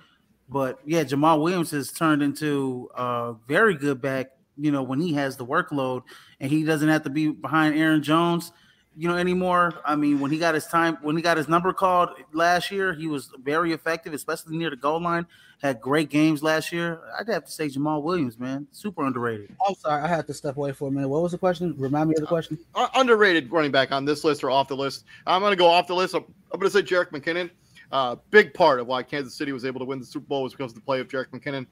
[0.48, 4.30] But yeah, Jamaal Williams has turned into a very good back.
[4.56, 6.02] You know, when he has the workload
[6.40, 8.50] and he doesn't have to be behind Aaron Jones,
[8.98, 9.74] you know, anymore.
[9.84, 12.92] I mean, when he got his time, when he got his number called last year,
[12.92, 15.24] he was very effective, especially near the goal line.
[15.62, 17.00] Had great games last year.
[17.18, 19.54] I'd have to say Jamaal Williams, man, super underrated.
[19.68, 21.08] I'm sorry, I had to step away for a minute.
[21.08, 21.76] What was the question?
[21.78, 22.58] Remind me of the question.
[22.74, 25.04] Uh, underrated running back on this list or off the list.
[25.28, 26.14] I'm going to go off the list.
[26.14, 27.50] I'm, I'm going to say Jerick McKinnon.
[27.92, 30.52] Uh, big part of why Kansas City was able to win the Super Bowl was
[30.54, 31.66] because of the play of Jerick McKinnon.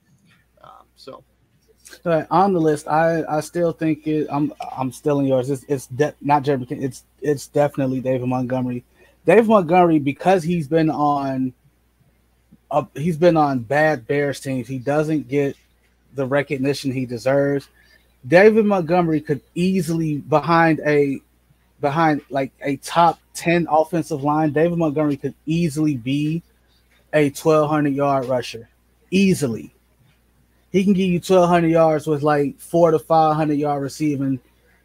[0.62, 1.24] Um, so
[2.04, 4.26] Right, on the list, I I still think it.
[4.30, 5.50] I'm I'm still in yours.
[5.50, 6.82] It's it's de- not Jerry McKinnon.
[6.82, 8.84] It's it's definitely David Montgomery.
[9.24, 11.52] David Montgomery because he's been on.
[12.70, 14.66] Uh, he's been on bad Bears teams.
[14.66, 15.56] He doesn't get
[16.14, 17.68] the recognition he deserves.
[18.26, 21.20] David Montgomery could easily behind a
[21.80, 24.52] behind like a top 10 offensive line.
[24.52, 26.42] David Montgomery could easily be
[27.12, 28.68] a 1200 yard rusher.
[29.12, 29.75] Easily
[30.76, 34.38] he can give you 1200 yards with like four to 500 yard receiving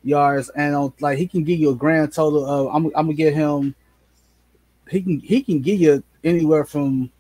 [0.04, 3.14] yards and on, like he can give you a grand total of I'm, I'm gonna
[3.14, 3.76] get him
[4.90, 7.12] he can he can give you anywhere from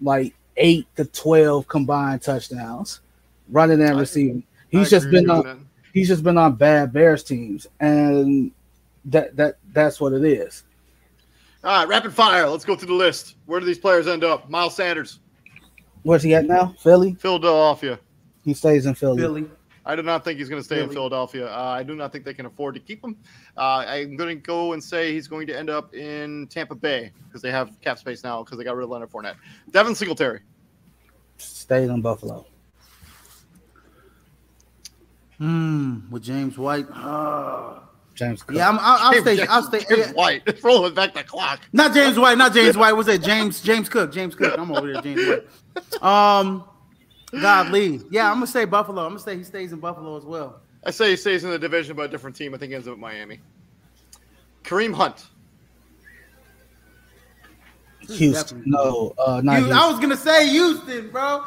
[0.00, 3.00] like 8 to 12 combined touchdowns
[3.50, 5.58] running and I- receiving I he's just been on that.
[5.92, 8.50] he's just been on bad bears teams and
[9.04, 10.62] that that that's what it is
[11.62, 12.48] All right, rapid fire.
[12.48, 13.36] Let's go through the list.
[13.46, 14.48] Where do these players end up?
[14.48, 15.20] Miles Sanders,
[16.04, 17.98] where's he at now philly Philadelphia.
[18.44, 19.44] He stays in philly, Philly.
[19.86, 21.46] I do not think he's going to stay in Philadelphia.
[21.46, 23.16] Uh, I do not think they can afford to keep him.
[23.56, 27.12] Uh, I'm going to go and say he's going to end up in Tampa Bay
[27.28, 29.36] because they have cap space now because they got rid of Leonard Fournette.
[29.70, 30.40] Devin Singletary.
[31.36, 32.46] stays in buffalo
[35.38, 36.86] Hmm, with James White.
[36.92, 37.80] Ah.
[38.14, 38.54] james Cook.
[38.56, 39.46] yeah, I'm, I'll, I'll James- stay.
[39.48, 39.80] I'll stay.
[39.80, 40.12] James yeah.
[40.14, 40.42] White.
[40.46, 41.60] It's rolling back the clock.
[41.72, 42.38] Not James White.
[42.38, 42.92] Not James White.
[42.92, 43.60] Was it James?
[43.60, 44.12] James Cook.
[44.12, 44.54] James Cook.
[44.56, 45.02] I'm over there.
[45.02, 45.46] James White.
[46.02, 46.64] Um,
[47.40, 48.00] God Lee.
[48.10, 49.02] Yeah, I'm gonna say Buffalo.
[49.02, 50.60] I'm gonna say he stays in Buffalo as well.
[50.84, 52.54] I say he stays in the division, but a different team.
[52.54, 53.40] I think he ends up at Miami.
[54.62, 55.26] Kareem Hunt.
[58.08, 58.62] Houston.
[58.66, 59.78] No, uh, not You, Houston.
[59.78, 61.44] I was gonna say Houston, bro.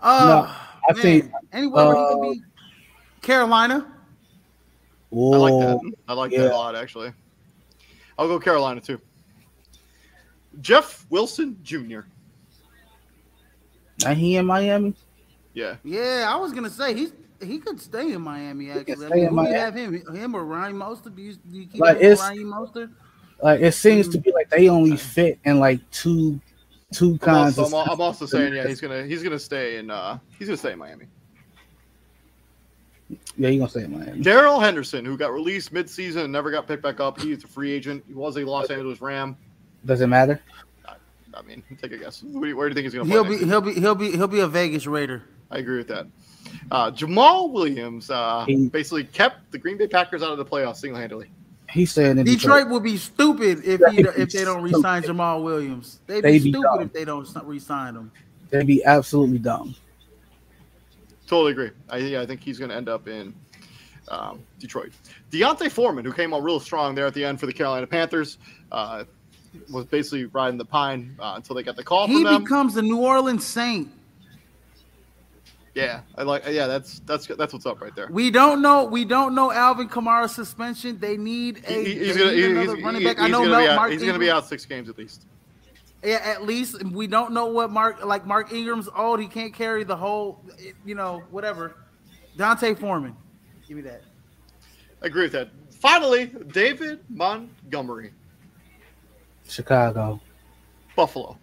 [0.00, 0.54] Uh,
[0.88, 2.42] I think, anywhere where he uh, can be.
[3.20, 3.86] Carolina.
[5.12, 5.92] I like that.
[6.08, 6.42] I like yeah.
[6.42, 7.12] that a lot, actually.
[8.18, 9.00] I'll go Carolina too.
[10.60, 12.00] Jeff Wilson Jr.
[14.02, 14.94] Now he in Miami.
[15.54, 15.76] Yeah.
[15.84, 17.12] Yeah, I was gonna say he's
[17.42, 18.70] he could stay in Miami.
[18.70, 20.14] Actually, I stay mean, who do you have him?
[20.14, 21.16] Him or Ryan Mostert?
[21.16, 22.90] Do you, do you keep Like, him it's- Ryan Mostert?
[23.42, 26.40] Like it seems to be like they only fit in like two
[26.92, 29.78] two I'm kinds also, of I'm, I'm also saying, yeah, he's gonna he's gonna stay
[29.78, 31.06] in uh he's gonna stay in Miami.
[33.36, 34.20] Yeah, you gonna stay in Miami.
[34.22, 37.20] Darrell Henderson, who got released midseason and never got picked back up.
[37.20, 38.04] He's a free agent.
[38.06, 39.36] He was a Los Angeles Ram.
[39.84, 40.40] Does it matter?
[41.34, 42.22] I mean, take a guess.
[42.22, 43.94] Where do you, where do you think he's gonna He'll be next he'll be he'll
[43.94, 45.22] be he'll be a Vegas Raider.
[45.52, 46.06] I agree with that.
[46.70, 50.76] Uh, Jamaal Williams uh, He- basically kept the Green Bay Packers out of the playoffs
[50.76, 51.30] single handedly.
[51.70, 52.68] He said in Detroit Detroit.
[52.70, 56.00] would be stupid if he, if they don't re-sign Jamaal Williams.
[56.06, 56.80] They'd be, They'd be stupid dumb.
[56.82, 58.12] if they don't re-sign him.
[58.50, 59.74] They'd be absolutely dumb.
[61.26, 61.70] Totally agree.
[61.88, 63.32] I, yeah, I think he's going to end up in
[64.08, 64.92] um, Detroit.
[65.30, 68.36] D'Onta Foreman, who came on real strong there at the end for the Carolina Panthers,
[68.70, 69.04] uh,
[69.70, 72.42] was basically riding the pine uh, until they got the call He from them.
[72.42, 73.90] becomes the New Orleans Saint.
[75.74, 76.44] Yeah, I like.
[76.48, 78.08] Yeah, that's that's that's what's up right there.
[78.10, 78.84] We don't know.
[78.84, 80.98] We don't know Alvin Kamara's suspension.
[80.98, 81.84] They need a.
[81.84, 83.18] He- he's gonna need he- another he's, running he- back.
[83.18, 85.24] I know gonna Mel- be out, Mark he's gonna be out six games at least.
[86.04, 88.26] Yeah, at least we don't know what Mark like.
[88.26, 89.18] Mark Ingram's old.
[89.20, 90.44] He can't carry the whole.
[90.84, 91.76] You know, whatever.
[92.36, 93.16] D'Onta Foreman.
[93.66, 94.02] Give me that.
[95.02, 95.48] I agree with that.
[95.80, 98.12] Finally, David Montgomery,
[99.48, 100.20] Chicago.
[100.96, 101.38] Buffalo.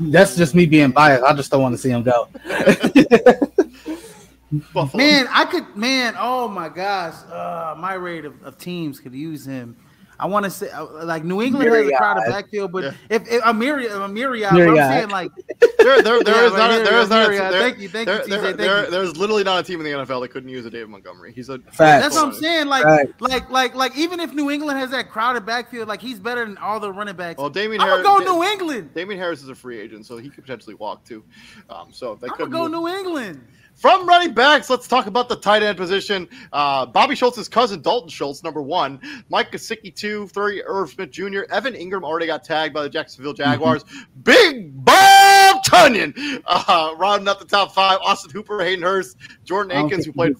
[0.00, 1.24] That's just me being biased.
[1.24, 2.28] I just don't want to see him go.
[4.94, 5.76] Man, I could.
[5.76, 9.76] Man, oh my gosh, uh, my rate of, of teams could use him.
[10.18, 12.92] I want to say uh, like New England has a crowded backfield, but Yeah.
[13.10, 14.78] if, if a myriad, a myriad, Myriad.
[14.78, 15.30] I'm saying like
[15.78, 16.70] There, there, there Yeah, is not.
[16.70, 17.30] A, there is not.
[17.32, 18.90] A, uh, there, thank you, thank you, TJ, there- thank there- you.
[18.90, 21.32] There's literally not a team in the NFL that couldn't use a David Montgomery.
[21.32, 21.76] He's a Facts.
[21.76, 22.66] that's what I'm saying.
[22.68, 23.20] Like Right.
[23.20, 26.56] like like like even if New England has that crowded backfield, like he's better than
[26.58, 27.38] all the running backs.
[27.38, 28.02] Well, Damien I'm Harris.
[28.04, 28.94] gonna go New England.
[28.94, 31.22] Damien Harris is a free agent, so he could potentially walk too.
[31.68, 32.92] Um, so they I'm could gonna go move.
[32.92, 33.44] New England.
[33.74, 36.28] From running backs, let's talk about the tight end position.
[36.52, 39.00] Uh, Bobby Schultz's cousin, Dalton Schultz, number one.
[39.28, 40.28] Mike Gesicki, two.
[40.28, 41.40] Three, Irv Smith Jr.
[41.50, 43.84] Evan Engram already got tagged by the Jacksonville Jaguars.
[44.22, 47.98] Big Bob Tonyan uh, rounding up the top five.
[48.00, 50.36] Austin Hooper, Hayden Hurst, Jordan Akins, who played.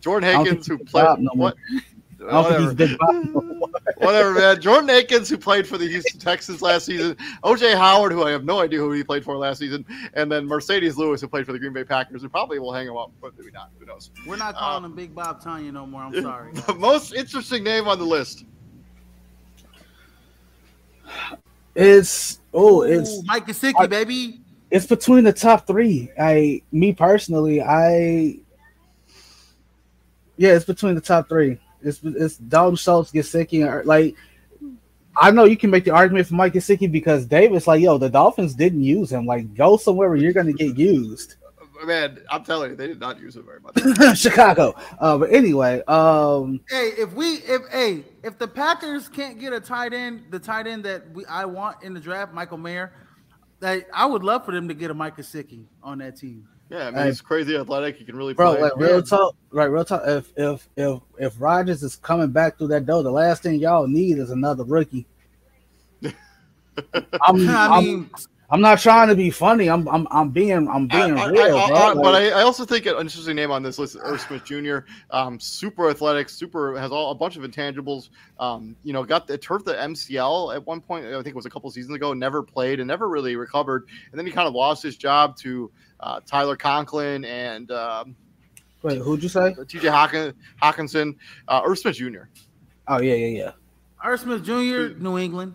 [0.00, 1.18] Jordan I who played.
[1.34, 1.56] What?
[2.18, 2.74] I don't think he's Whatever.
[2.74, 3.34] Big Bob.
[3.60, 3.68] no.
[3.98, 4.60] Whatever, man.
[4.60, 7.16] Jordan Akins, who played for the Houston Texans last season.
[7.44, 9.84] OJ Howard, who I have no idea who he played for last season.
[10.14, 12.86] And then Mercedes Lewis, who played for the Green Bay Packers, who probably will hang
[12.86, 13.70] him up, but maybe not.
[13.78, 14.10] Who knows?
[14.26, 16.02] We're not calling uh, him Big Bob Tanya no more.
[16.02, 16.52] I'm sorry.
[16.52, 18.44] The most interesting name on the list.
[21.74, 24.40] It's oh, it's Ooh, Mike Gesicki, I- baby.
[24.70, 26.10] it's between the top three.
[26.18, 28.38] I, me personally, I,
[30.38, 31.58] yeah, it's between the top three.
[31.86, 34.14] It's it's Dalton Schultz, Gesicki, or like.
[35.18, 38.10] I know you can make the argument for Mike Gesicki because Davis, like, yo, the
[38.10, 39.24] Dolphins didn't use him.
[39.24, 41.36] Like, go somewhere where you're going to get used.
[41.84, 44.18] Man, I'm telling you, they did not use him very much.
[44.18, 44.74] Chicago.
[44.98, 49.60] Uh, but anyway, um, Hey, if we if hey if the Packers can't get a
[49.60, 52.92] tight end, the tight end that we I want in the draft, Michael Mayer,
[53.60, 56.48] that I would love for them to get a Mike Gesicki on that team.
[56.68, 57.06] Yeah, I mean, Hey.
[57.06, 57.96] he's crazy athletic.
[57.96, 58.62] He can really bro, play.
[58.62, 59.66] like real talk, right?
[59.66, 60.02] Real talk.
[60.04, 63.86] If if if if Rogers is coming back through that door, the last thing y'all
[63.86, 65.06] need is another rookie.
[66.02, 66.12] I'm,
[67.22, 68.10] I mean, I'm
[68.60, 69.68] not trying to be funny.
[69.68, 71.76] I'm I'm I'm being I'm being I- real, I- bro.
[71.76, 74.44] I- but I, I also think an interesting name on this list is Irv Smith
[74.44, 74.78] Jr.
[75.10, 78.10] Um, super athletic, super has all a bunch of intangibles.
[78.38, 81.06] Um, you know, got the turf the MCL at one point.
[81.06, 82.12] I think it was a couple seasons ago.
[82.12, 83.88] Never played and never really recovered.
[84.12, 85.70] And then he kind of lost his job to
[86.00, 88.14] uh, Tyler Conklin and um,
[88.82, 89.54] wait, who'd you say?
[89.54, 89.88] T.J.
[89.88, 91.16] Hawkin, Hockenson.
[91.48, 92.24] Uh, Irv Smith Jr.
[92.86, 93.50] Oh yeah, yeah, yeah.
[94.00, 95.54] Art Smith Jr., New England.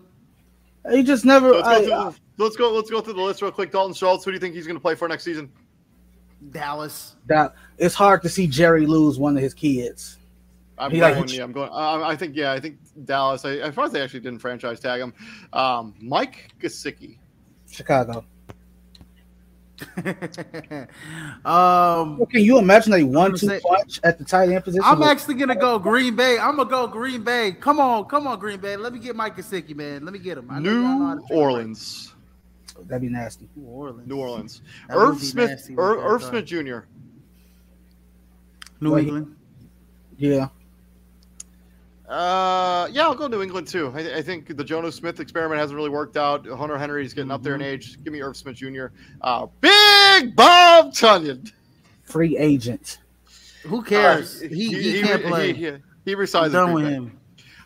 [0.90, 1.50] He just never.
[1.52, 2.14] Let's, go I- through, the-
[2.44, 2.72] let's go.
[2.72, 3.70] Let's go through the list real quick.
[3.70, 4.24] Dalton Schultz.
[4.24, 5.50] Who do you think he's going to play for next season?
[6.50, 7.14] Dallas.
[7.26, 10.18] that it's hard to see Jerry lose one of his kids.
[10.76, 11.20] I'm He going.
[11.20, 11.70] like- yeah, I'm going.
[11.70, 12.34] Uh, I think.
[12.34, 13.44] Yeah, I think Dallas.
[13.44, 15.14] I, as far as they actually didn't franchise tag him,
[15.52, 17.18] um, Mike Gesicki.
[17.70, 18.24] Chicago.
[21.44, 24.82] um, Well, Can you imagine a gonna one-two say- punch at the tight end position?
[24.84, 26.38] I'm with- actually gonna go Green Bay.
[26.38, 27.52] I'm gonna go Green Bay.
[27.52, 28.76] Come on, come on, Green Bay.
[28.76, 30.04] Let me get Mike Gesicki, man.
[30.04, 30.50] Let me get him.
[30.50, 32.14] I know y'all know how to New treat Orleans.
[32.86, 33.48] That'd be nasty.
[33.54, 34.08] New Orleans.
[34.08, 34.62] New Orleans.
[34.88, 35.50] That would Irv Smith.
[35.50, 36.22] nasty Irv, Irv.
[36.22, 36.56] Smith Jr.
[38.80, 39.36] New Well, he- England.
[40.16, 40.48] Yeah.
[42.12, 43.90] Uh, yeah, I'll go New England too.
[43.96, 46.46] I, I think the Jonnu Smith experiment hasn't really worked out.
[46.46, 47.70] Hunter Henry's getting up there in Mm-hmm.
[47.70, 48.04] age.
[48.04, 48.86] Give me Irv Smith Jr.
[49.22, 51.50] Uh, Big Bob Tonyan.
[52.02, 52.98] Free agent.
[53.62, 54.42] Who cares?
[54.42, 55.54] Uh, he, he, can't play.
[55.54, 55.72] He, he,
[56.04, 56.52] he I'm resigns.
[56.52, 57.18] done with with him.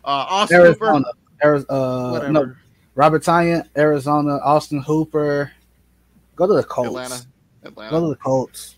[0.05, 0.85] Uh, Austin Hooper.
[0.85, 1.05] Arizona.
[1.43, 1.73] Arizona.
[1.79, 2.31] Uh, Whatever.
[2.31, 2.55] no,
[2.95, 5.51] Robert Tonyan, Arizona, Austin Hooper.
[6.37, 6.87] Go to the Colts.
[6.87, 7.89] Atlanta.
[7.91, 8.77] Go to the Colts.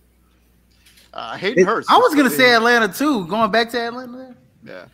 [1.13, 1.91] Uh, Hayden It- Hurst.
[1.91, 3.28] I was gonna say Atlanta too.
[3.28, 4.86] Going back to Atlanta, Yeah.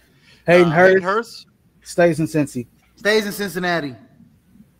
[0.45, 1.47] Hayden Uh, Hurst Hurst.
[1.81, 2.67] stays in Cincy.
[2.95, 3.95] stays in Cincinnati.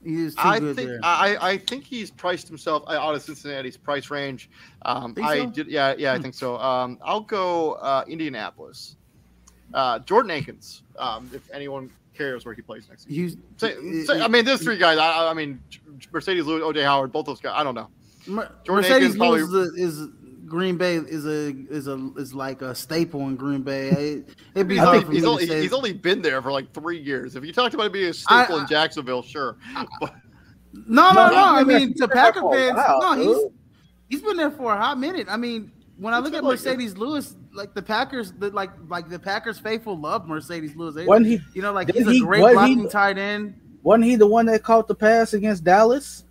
[0.04, 1.00] He is too I good think there.
[1.02, 4.50] I, I think he's priced himself out of Cincinnati's price range.
[4.84, 5.46] Um, I so?
[5.48, 6.22] did, yeah, yeah, I Hmm.
[6.22, 6.58] think so.
[6.58, 8.98] Um, I'll go uh, Indianapolis.
[9.74, 10.84] Uh, Jordan Akins.
[11.00, 13.06] Um, if anyone cares where he plays next.
[13.08, 13.42] Season.
[13.58, 13.60] He's,
[14.06, 15.00] Say, say, I mean, there's three guys.
[15.00, 15.60] I, I mean,
[16.14, 17.54] Mercedes Lewis, OJ Howard, both those guys.
[17.56, 17.90] I don't know.
[18.26, 20.08] Jordan Mercedes Akins probably- is, a, is
[20.46, 23.90] Green Bay is a is a is like a staple in Green Bay.
[23.90, 25.62] It, it'd be I hard think for me he's to only say.
[25.62, 27.36] he's only been there for like three years.
[27.36, 29.58] If you talked about it being a staple I- in Jacksonville, sure.
[30.00, 30.14] But
[30.74, 31.36] no, no, No, no.
[31.56, 33.52] I mean, there to Packer fans, while, no, he's
[34.10, 35.28] he's been there for a hot minute.
[35.30, 38.50] I mean, when I It's look been at like- Mercedes Lewis, like the Packers, the,
[38.52, 40.94] like like the Packers faithful love Mercedes Lewis.
[40.96, 41.40] They- Wasn't he?
[41.54, 43.60] you know, like didn't he's a great wasn't he- blocking tight end.
[43.82, 46.24] Wasn't he the one that caught the pass against Dallas?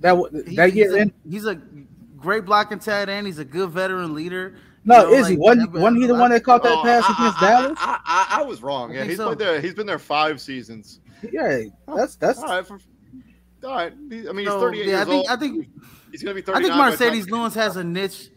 [0.00, 1.12] That w- He- that he's, year a, in?
[1.28, 1.60] he's a
[2.20, 3.26] great blocking tight end.
[3.26, 4.56] He's a good veteran leader.
[4.84, 5.36] No, You know, is he?
[5.36, 7.78] Wasn't, wasn't he the one that caught that Oh, pass I- against I, Dallas?
[7.80, 8.90] I, I, I was wrong.
[8.92, 9.26] Yeah, think he's so.
[9.26, 9.60] played there.
[9.60, 11.00] He's been there five seasons.
[11.30, 12.66] yeah, oh, that's that's All right.
[12.66, 12.78] For,
[13.64, 13.92] all right.
[14.08, 15.26] He- I mean, he's So, 38 yeah, I think old.
[15.28, 15.68] I think
[16.10, 18.30] he's gonna be I think Mercedes time- Lewis has a niche.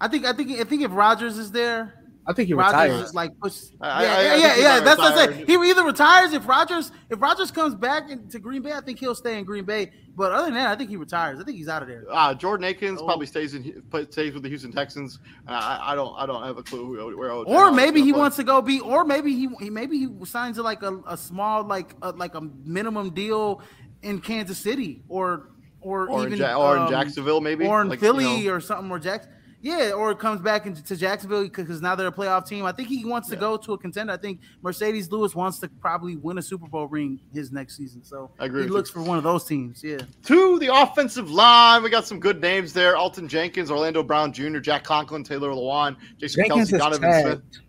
[0.00, 1.94] I think I think I think if Rogers is there,
[2.28, 3.08] I think he Rogers retires.
[3.08, 3.56] is like push.
[3.80, 4.68] I- yeah, I- I yeah, think yeah, yeah.
[4.78, 5.38] might That's what I retire.
[5.38, 5.48] said.
[5.48, 8.72] He either retires if Rogers if Rogers comes back into Green Bay.
[8.72, 9.92] I think he'll stay in Green Bay.
[10.16, 11.38] But other than that, I think he retires.
[11.40, 12.04] I think he's out of there.
[12.10, 13.04] Uh, Jordan Akins Oh.
[13.06, 15.18] probably stays in play- stays with the Houston Texans.
[15.46, 17.30] Uh, I, I don't I don't have a clue who, where.
[17.30, 18.20] OJ Or maybe he play.
[18.20, 21.62] wants to go be, or maybe he, he maybe he signs like a, a small
[21.64, 23.60] like a, like a minimum deal
[24.02, 25.50] in Kansas City or
[25.80, 28.46] or, or, in, even ja- or in um, Jacksonville maybe or in Like, you Philly
[28.46, 29.30] know, or something or Jackson.
[29.62, 32.64] Yeah, or it comes back into to Jacksonville because now they're a playoff team.
[32.64, 34.12] I think he wants to go to a contender.
[34.12, 38.04] I think Mercedes Lewis wants to probably win a Super Bowl ring his next season.
[38.04, 38.94] So I agree he looks you.
[38.94, 39.82] for one of those teams.
[39.82, 39.98] Yeah.
[40.24, 41.82] to the offensive line.
[41.82, 45.96] We got some good names there: Elgton Jenkins, Orlando Brown Jr., Jack Conklin, Taylor Lewan,
[46.18, 47.22] Jason Jenkins Kelce, Donovan.
[47.22, 47.62] Smith.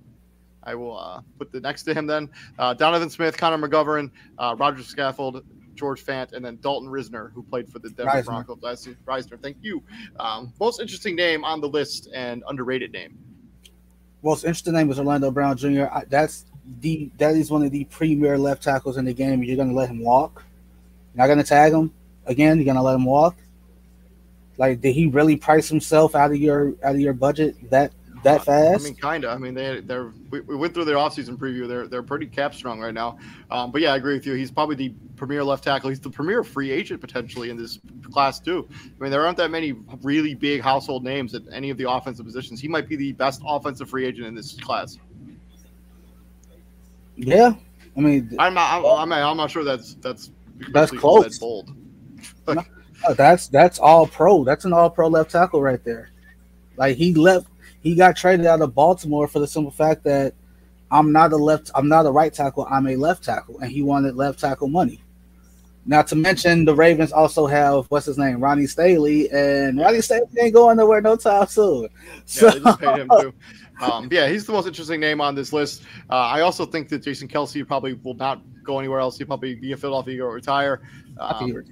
[0.63, 2.29] I will uh, put the next to him then.
[2.59, 5.41] Uh, Donovan Smith, Connor McGovern, uh, Roger Saffold,
[5.77, 8.25] George Fant, and then Dalton Risner, who played for the Denver Risner.
[8.25, 8.97] Broncos last year.
[9.05, 9.83] Risner, thank you.
[10.19, 13.17] Um, most interesting name on the list and underrated name.
[14.23, 15.85] Most interesting name is Orlando Brown Jr.
[15.91, 16.45] I, that's
[16.81, 19.43] the that is one of the premier left tackles in the game.
[19.43, 20.43] You're going to let him walk.
[21.13, 21.93] You're not going to tag him
[22.25, 22.57] again.
[22.57, 23.35] You're going to let him walk.
[24.57, 27.91] Like, did he really price himself out of your out of your budget that
[28.23, 28.81] that fast?
[28.81, 29.31] I mean, kind of.
[29.31, 31.67] I mean, they they're we, we went through their offseason preview.
[31.67, 33.17] They're they're pretty cap strong right now.
[33.51, 34.33] Um, but yeah, I agree with you.
[34.33, 35.89] He's probably the premier left tackle.
[35.89, 37.79] He's the premier free agent potentially in this
[38.11, 38.67] class too.
[38.71, 42.25] I mean, there aren't that many really big household names at any of the offensive
[42.25, 42.59] positions.
[42.59, 44.97] He might be the best offensive free agent in this class.
[47.15, 47.53] yeah,
[47.95, 48.85] I mean, I'm not.
[48.85, 50.31] I'm, I'm, I'm not sure that's that's
[50.71, 51.37] That's close.
[51.39, 51.73] Bold.
[53.07, 54.43] Oh, that's that's all pro.
[54.43, 56.09] That's an all pro left tackle right there.
[56.77, 57.47] Like he left,
[57.81, 60.33] he got traded out of Baltimore for the simple fact that
[60.91, 63.81] I'm not a left, I'm not a right tackle, I'm a left tackle, and he
[63.81, 65.01] wanted left tackle money.
[65.85, 70.27] Not to mention the Ravens also have what's his name, Ronnie Stanley, and Ronnie Stanley
[70.37, 71.87] ain't going nowhere no time soon.
[72.25, 73.33] So Yeah, they just paid him too.
[73.79, 75.83] Um, yeah, he's the most interesting name on this list.
[76.09, 79.19] Uh, I also think that Jason Kelce probably will not go anywhere else.
[79.19, 80.81] He'll probably be in Philadelphia or retire.
[81.19, 81.63] Um,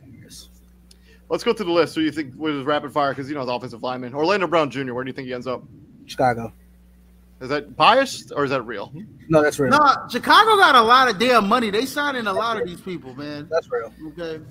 [1.29, 1.95] let's go to the list.
[1.95, 3.09] Who do you think was rapid fire?
[3.09, 4.13] Because you know the offensive lineman.
[4.13, 4.93] Orlando Brown Jr.
[4.93, 5.63] Where do you think he ends up?
[6.05, 6.53] Chicago.
[7.41, 8.93] Is that biased or is that real?
[9.27, 9.71] No, that's real.
[9.71, 9.79] No,
[10.09, 11.69] Chicago got a lot of damn money.
[11.69, 13.47] They signing a lot of these people, man.
[13.51, 13.93] That's real.
[14.07, 14.43] Okay.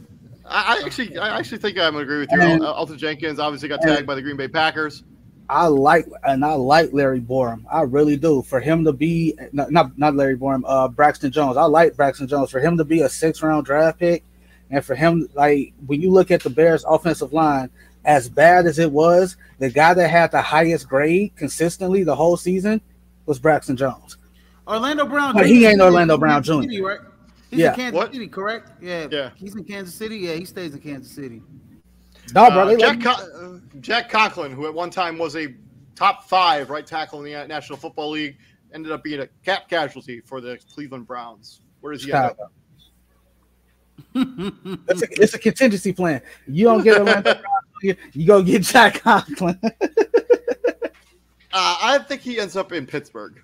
[0.44, 2.40] I, I actually, I actually think I'm gonna agree with you.
[2.40, 5.02] And- Elgton Jenkins obviously got tagged by the Green Bay Packers.
[5.48, 7.64] I like and I like Larry Borom.
[7.70, 8.42] I really do.
[8.42, 11.57] For him to be not not, not Larry Borom, uh Braxton Jones.
[11.57, 12.50] I like Braxton Jones.
[12.50, 14.24] For him to be a six round draft pick,
[14.70, 17.70] and for him like when you look at the Bears offensive line,
[18.05, 22.36] as bad as it was, the guy that had the highest grade consistently the whole
[22.36, 22.80] season
[23.26, 24.18] was Braxton Jones.
[24.66, 25.34] Orlando Brown.
[25.34, 26.62] But he ain't Orlando Brown Jr..
[26.62, 26.98] City, right?
[27.50, 27.70] He's Yeah.
[27.70, 28.12] in Kansas What?
[28.12, 28.70] City, correct?
[28.82, 29.07] Yeah.
[29.11, 29.30] Yeah.
[29.36, 30.16] He's in Kansas City.
[30.18, 31.42] Yeah, he stays in Kansas City.
[32.34, 33.30] No, bro, Uh, they Jack, like, Con-
[33.74, 35.55] uh, Jack Conklin, who at one time was a
[35.94, 38.36] top five right tackle in the National Football League,
[38.72, 41.61] ended up being a cap casualty for the Cleveland Browns.
[41.80, 42.52] Where does he end up?
[44.14, 46.22] It's a, it's a contingency plan.
[46.48, 47.44] You don't get Orlando Brown
[47.93, 49.61] Jr., you go get Jack Conklin.
[51.57, 53.41] Uh, I think he ends up in Pittsburgh.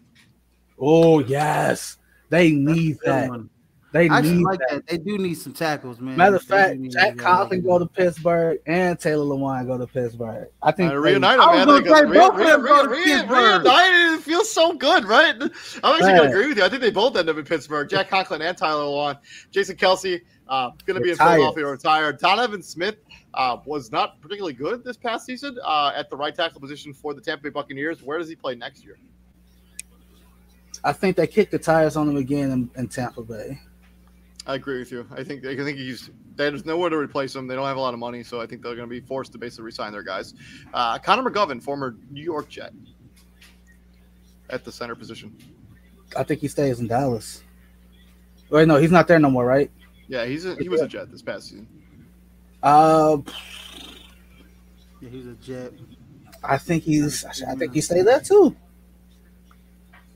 [0.80, 1.96] oh yes,
[2.28, 3.48] they need Good that.
[3.92, 4.02] One.
[4.02, 4.70] They I actually need like that.
[4.70, 4.86] that.
[4.86, 6.16] They do need some tackles, man.
[6.16, 7.18] Matter of fact, Jack that.
[7.18, 10.48] Conklin go to Pittsburgh and Taylor Lewan go to Pittsburgh.
[10.62, 11.66] I think Uh, they- reunite I him, was man.
[11.66, 13.30] gonna They say got- both of them re- go to re- re- Pittsburgh.
[13.64, 14.18] Reunited.
[14.20, 15.34] It feels so good, right?
[15.34, 16.64] I'm actually going to agree with you.
[16.64, 17.88] I think they both end up in Pittsburgh.
[17.88, 19.18] Jack Conklin and Tyler Lewan.
[19.50, 22.18] Jason Kelce uh, going to be in Philadelphia retired.
[22.18, 22.96] Donovan Smith
[23.34, 27.12] uh, was not particularly good this past season uh, at the right tackle position for
[27.14, 28.02] the Tampa Bay Buccaneers.
[28.04, 28.98] Where does he play next year?
[30.82, 33.60] I think they kicked the tires on him again in, in Tampa Bay.
[34.46, 35.06] I agree with you.
[35.12, 37.46] I think I think he's there's nowhere to replace him.
[37.46, 39.32] They don't have a lot of money, so I think they're going to be forced
[39.32, 40.34] to basically resign their guys.
[40.72, 42.72] Uh, Connor McGovern, former New York Jet,
[44.48, 45.36] at the center position.
[46.16, 47.42] I think he stays in Dallas.
[48.48, 49.70] Wait, no, he's not there no more, right?
[50.08, 51.68] Yeah, he's a, he was a Jet this past season.
[52.62, 53.18] Uh,
[55.00, 55.72] Yeah, he's a jet.
[56.42, 57.24] I think he's.
[57.24, 58.56] I think he stayed there too.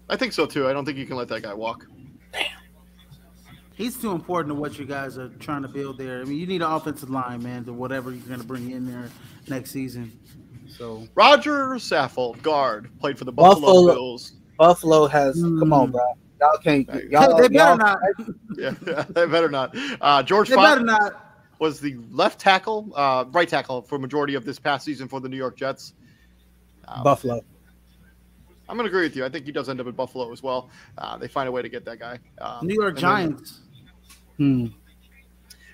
[0.08, 0.68] I think so too.
[0.68, 1.86] I don't think you can let that guy walk.
[3.74, 6.20] He's too important to what you guys are trying to build there.
[6.20, 8.86] I mean, you need an offensive line, man, to whatever you're going to bring in
[8.90, 9.10] there
[9.48, 10.16] next season.
[10.68, 14.32] So Roger Saffold, guard, played for the Buffalo, Buffalo- Bills.
[14.58, 15.34] Buffalo has.
[15.42, 15.92] Come on, Mm.
[15.92, 16.14] bro.
[16.40, 16.88] Y'all can't.
[16.90, 17.98] Hey, Y'all, they better y'all- not.
[18.56, 18.70] Yeah,
[19.10, 19.74] they better not.
[20.00, 21.20] Uh, George They better not.
[21.58, 25.28] was the left tackle, uh, right tackle for majority of this past season for the
[25.28, 25.94] New York Jets.
[26.86, 27.40] Um, Buffalo.
[28.68, 29.24] I'm going to agree with you.
[29.24, 30.70] I think he does end up in Buffalo as well.
[30.96, 32.18] Uh, they find a way to get that guy.
[32.40, 33.60] Um, New York and then- Giants.
[34.36, 34.66] Hmm.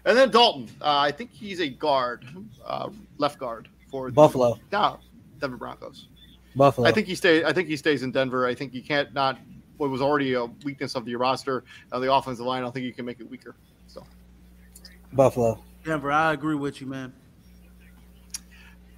[0.05, 0.69] And then Dalton.
[0.81, 2.25] Uh, I think he's a guard,
[2.65, 4.59] uh, left guard for the- Buffalo.
[4.73, 4.99] No,
[5.41, 6.09] Denver Broncos.
[6.57, 6.87] Buffalo.
[6.89, 7.45] I think he stays.
[7.45, 8.47] I think he stays in Denver.
[8.47, 9.39] I think you can't not
[9.77, 12.59] what was already a weakness of the roster, uh, the offensive line.
[12.59, 13.55] I don't think you can make it weaker.
[13.87, 14.05] So
[15.13, 15.63] Buffalo.
[15.85, 17.13] Denver, I agree with you, man.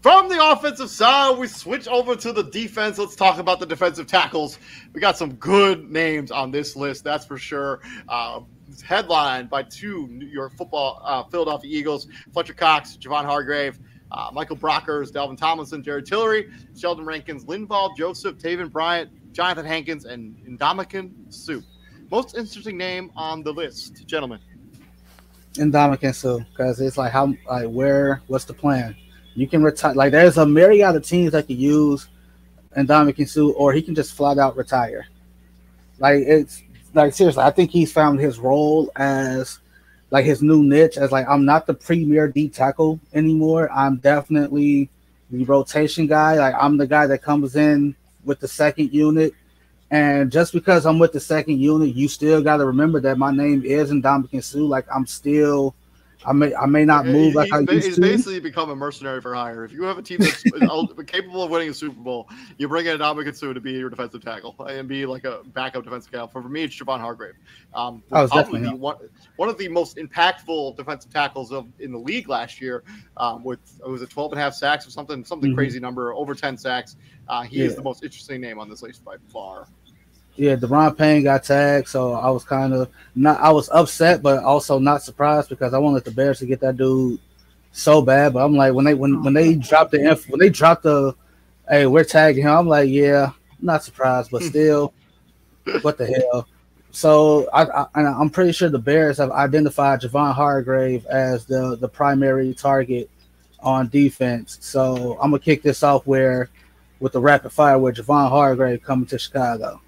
[0.03, 2.99] From the offensive side, we switch over to the defense.
[2.99, 4.59] Let's talk about the defensive tackles.
[4.93, 7.81] We got some good names on this list, that's for sure.
[8.09, 8.41] Uh,
[8.81, 13.79] headlined by two New York Football uh, Philadelphia Eagles: Fletcher Cox, Javon Hargrave,
[14.13, 20.05] uh, Michael Brockers, Dalvin Tomlinson, Jared Tillery, Sheldon Rankins, Linval Joseph, Taven Bryant, Jonathan Hankins,
[20.05, 21.61] and Ndamukong Suh.
[22.11, 24.39] Most interesting name on the list, gentlemen.
[25.55, 28.95] Ndamukong Suh, because it's like how like where what's the plan?
[29.35, 32.09] You can retire like there's a myriad of teams that can use
[32.77, 35.07] Ndamukong Suh, or he can just flat out retire.
[35.99, 36.63] Like it's
[36.95, 39.59] like seriously, I think he's found his role as
[40.11, 43.71] like his new niche as like I'm not the premier D tackle anymore.
[43.73, 44.89] I'm definitely
[45.31, 46.37] the rotation guy.
[46.37, 49.33] Like I'm the guy that comes in with the second unit.
[49.91, 53.31] And just because I'm with the second unit, you still got to remember that my
[53.31, 54.61] name is Ndamukong Suh.
[54.61, 55.75] Like I'm still
[56.25, 58.01] I may I may not move like he's, I used he's to.
[58.01, 59.65] basically become a mercenary for hire.
[59.65, 60.43] If you have a team that's
[61.07, 64.23] capable of winning a Super Bowl, you bring in Ndamukong Suh to be your defensive
[64.23, 66.29] tackle and be like a backup defensive tackle.
[66.29, 67.35] For, for me, it's Javon Hargrave.
[67.75, 68.97] Um, Oh, probably one,
[69.37, 72.85] one of the most impactful defensive tackles of in the league last year.
[73.17, 75.55] Um, with it was a 12 and a half sacks or something, something Mhm.
[75.57, 76.97] crazy number, over 10 sacks.
[77.29, 79.69] Uh, he is the most interesting name on this list by far.
[80.37, 83.39] Yeah, Daron Payne got tagged, so I was kind of not.
[83.41, 86.79] I was upset, but also not surprised because I wanted the Bears to get that
[86.79, 87.21] dude
[87.73, 88.33] so bad.
[88.33, 89.59] But I'm like, when they when when they oh.
[89.59, 91.15] dropped the inf- when they dropped the,
[91.69, 92.51] hey, we're tagging him.
[92.51, 94.49] I'm like, yeah, not surprised, but hmm.
[94.49, 94.95] still,
[95.83, 96.49] what the hell?
[96.93, 101.77] So I, I and I'm pretty sure the Bears have identified Javon Hargrave as the
[101.77, 103.11] the primary target
[103.61, 104.59] on defense.
[104.61, 106.49] So I'm gonna kick this off where
[107.01, 109.81] with the rapid fire with Javon Hargrave coming to Chicago.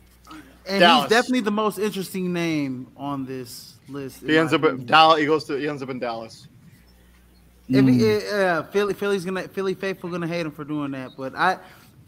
[0.67, 1.03] And Dallas.
[1.05, 4.23] he's definitely the most interesting name on this list.
[4.23, 4.87] He ends my up at.
[4.87, 5.21] Dallas.
[5.21, 6.49] He goes to he ends up in Dallas.
[7.69, 8.33] If he, Mm.
[8.33, 11.59] uh, Philly, Philly's gonna Philly faithful gonna hate him for doing that, but I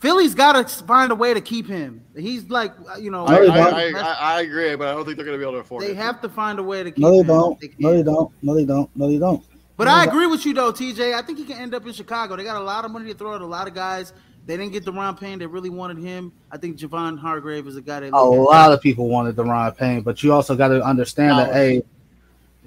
[0.01, 2.03] Philly's got to find a way to keep him.
[2.15, 3.59] He's like uh, you know, I, I.
[3.59, 5.83] I, I, I agree, but I don't think they're going to be able to afford
[5.83, 5.89] they it.
[5.89, 7.27] They have to find a way to keep No, they him.
[7.29, 7.59] don't.
[7.61, 8.33] They No, they don't.
[8.43, 8.91] No, they don't.
[8.95, 9.43] No, they don't.
[9.79, 11.15] But No, I they- agree with you though, TJ.
[11.15, 12.37] I think he can end up in Chicago.
[12.37, 14.13] They got a lot of money to throw at a lot of guys.
[14.47, 15.41] They didn't get Daron Payne.
[15.41, 16.33] They really wanted him.
[16.53, 20.03] I think Javon Hargrave is a guy that A lot of people wanted Daron Payne,
[20.03, 21.57] but you also got to understand that, Dallas.
[21.57, 21.83] hey,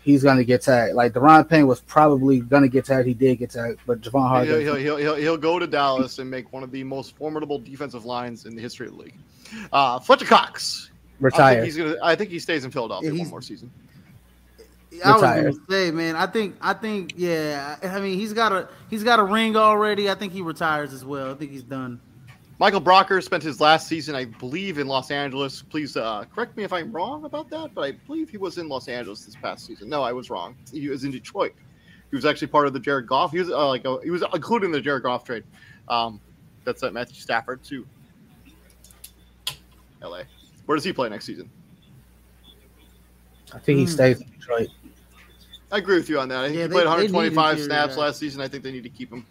[0.03, 0.95] he's going to get tagged.
[0.95, 3.07] Like Daron Payne was probably going to get tagged.
[3.07, 4.61] He did get tagged, but Javon Hargrave.
[4.61, 8.03] he'll, he'll, he'll, he'll go to Dallas and make one of the most formidable defensive
[8.03, 9.15] lines in the history of the league.
[9.71, 10.89] Uh, Fletcher Cox.
[10.89, 11.65] I think retired.
[11.65, 11.95] he's gonna.
[12.01, 13.69] I think he stays in Philadelphia Yeah, one more season.
[15.05, 16.15] I was gonna say, man.
[16.15, 17.77] I think, I think, yeah.
[17.83, 20.09] I mean, he's got a he's got a ring already.
[20.09, 21.31] I think he retires as well.
[21.31, 21.99] I think he's done.
[22.57, 25.61] Michael Brocker spent his last season, I believe, in Los Angeles.
[25.61, 28.67] Please uh, correct me if I'm wrong about that, but I believe he was in
[28.67, 29.87] Los Angeles this past season.
[29.87, 30.57] No, I was wrong.
[30.71, 31.53] He was in Detroit.
[32.09, 33.31] He was actually part of the Jared Goff.
[33.31, 35.43] He was uh, like uh, he was including the Jared Goff trade.
[35.87, 36.19] Um,
[36.65, 37.85] that's uh, Matthew Stafford too.
[40.01, 40.23] L.A.
[40.65, 41.49] Where does he play next season?
[43.53, 43.91] I think he Hmm.
[43.91, 44.67] stays in Detroit.
[45.71, 46.39] I agree with you on that.
[46.43, 47.97] I think Yeah, he played they 125 interior snaps guys.
[47.97, 48.41] last season.
[48.41, 49.25] I think they need to keep him.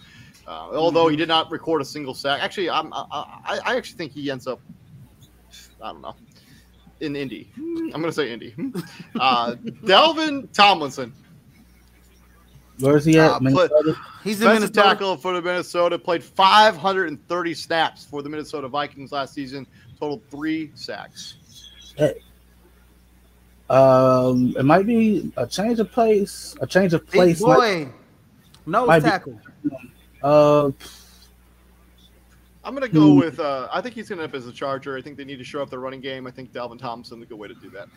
[0.47, 1.20] Uh, although he Mhm.
[1.20, 2.41] did not record a single sack.
[2.43, 4.61] Actually, I'm, I, I, I actually think he ends up.
[5.82, 6.14] I don't know.
[7.01, 8.55] In Indy, I'm going to say Indy.
[9.20, 11.12] Uh, Dalvin Tomlinson,
[12.80, 13.30] Where's he at?
[13.32, 13.97] Uh, Minnesota?
[14.24, 14.82] He's in defensive Minnesota.
[14.89, 19.66] tackle for the Minnesota, played 530 snaps for the Minnesota Vikings last season,
[19.99, 21.34] Total three sacks.
[23.71, 26.57] Um, it might be a change of place.
[26.61, 27.41] A change of Big place.
[27.43, 27.89] might- boy,
[28.66, 29.41] nose might be- tackle.
[30.23, 30.71] uh,
[32.64, 33.19] I'm going to go Hmm.
[33.19, 33.41] with.
[33.41, 34.97] Uh, I think he's going to end up as a Charger.
[34.97, 36.27] I think they need to show up the running game.
[36.27, 37.89] I think Dalvin Thompson is a good way to do that.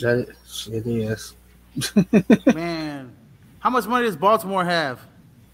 [0.00, 0.28] that
[0.70, 1.34] it is
[2.54, 3.12] Man,
[3.60, 5.00] how much money does Baltimore have?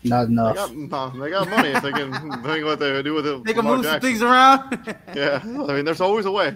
[0.03, 0.55] not They enough.
[0.91, 2.13] got, they got money if they can
[2.43, 3.43] think what they do with it.
[3.45, 4.95] They can Lamar move some things around.
[5.15, 6.55] Yeah, I mean, there's always a way.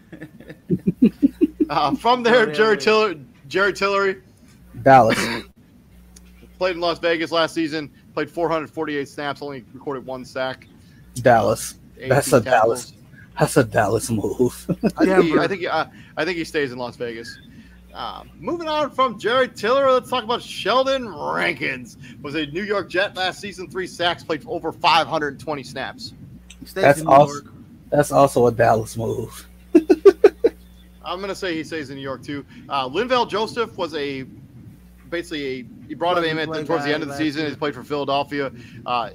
[1.70, 2.76] Uh, from there, Yeah, Jerry.
[2.76, 3.14] Tiller,
[3.48, 4.20] Jerry Tillery
[4.82, 5.18] Dallas.
[6.58, 7.90] played in Las Vegas last season.
[8.12, 10.66] Played 448 snaps, only recorded one sack.
[11.14, 11.76] Dallas.
[12.06, 12.44] That's a tackles.
[12.44, 12.92] Dallas.
[13.38, 14.66] That's a Dallas move.
[14.98, 15.86] I think, he, I think, he, uh,
[16.16, 17.38] I think he stays in Las Vegas.
[17.94, 21.96] Uh, moving on from Jerry Tiller, let's talk about Sheldon Rankins.
[22.22, 26.12] Was a New York Jet last season, three sacks, played over 520 snaps.
[26.64, 27.44] Stays That's in New awesome.
[27.46, 27.54] York.
[27.90, 29.48] That's also a Dallas move.
[31.04, 32.44] I'm gonna say he stays in New York too.
[32.68, 34.24] Uh, Linval Joseph was a
[35.10, 37.40] basically a he brought him in at the, Plug-and-play towards the end of the season.
[37.42, 37.48] year.
[37.50, 38.50] He's played for Philadelphia.
[38.86, 39.10] Uh,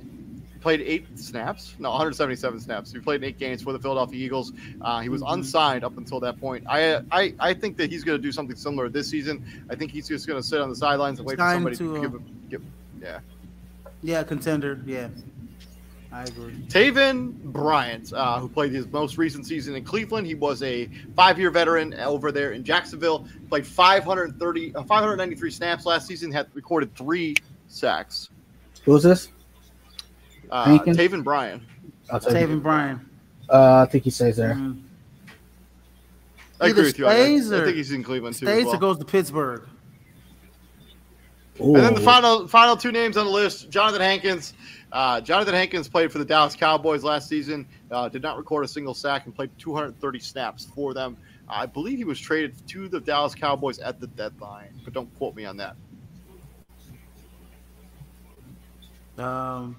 [0.61, 2.91] played eight snaps, no, 177 snaps.
[2.91, 4.51] He played in eight games for the Philadelphia Eagles.
[4.81, 5.33] Uh, he was Mhm.
[5.33, 6.65] unsigned up until that point.
[6.67, 9.43] I, I, I think that he's going to do something similar this season.
[9.69, 11.93] I think he's just going to sit on the sidelines and wait for somebody to,
[11.95, 12.25] to, give him.
[12.49, 12.61] Give,
[13.01, 13.19] yeah,
[14.03, 14.81] Yeah, contender.
[14.85, 15.07] Yeah,
[16.11, 16.53] I agree.
[16.67, 20.25] Taven Bryant, uh, who played his most recent season in Cleveland.
[20.25, 23.27] He was a five-year veteran over there in Jacksonville.
[23.47, 26.31] Played 530, uh, 593 snaps last season.
[26.31, 27.35] Had recorded three
[27.67, 28.29] sacks.
[28.85, 29.29] Who's this?
[30.49, 31.61] Uh, Taven Bryant.
[32.09, 32.47] I'll tell you.
[32.47, 33.07] Taven Bryan.
[33.47, 34.55] Uh, I think he stays there.
[34.55, 34.81] Mhm.
[36.61, 37.07] I Either agree with you.
[37.07, 38.47] I, I think he's in Cleveland too.
[38.47, 38.75] as Stays well.
[38.75, 39.63] or goes to Pittsburgh.
[41.61, 41.75] Ooh.
[41.75, 44.53] And then the final final two names on the list: Jonathan Hankins.
[44.91, 47.67] Uh, Jonathan Hankins played for the Dallas Cowboys last season.
[47.91, 51.15] Uh, did not record a single sack and played 230 snaps for them.
[51.47, 55.35] I believe he was traded to the Dallas Cowboys at the deadline, but don't quote
[55.35, 55.75] me on that.
[59.17, 59.75] Um,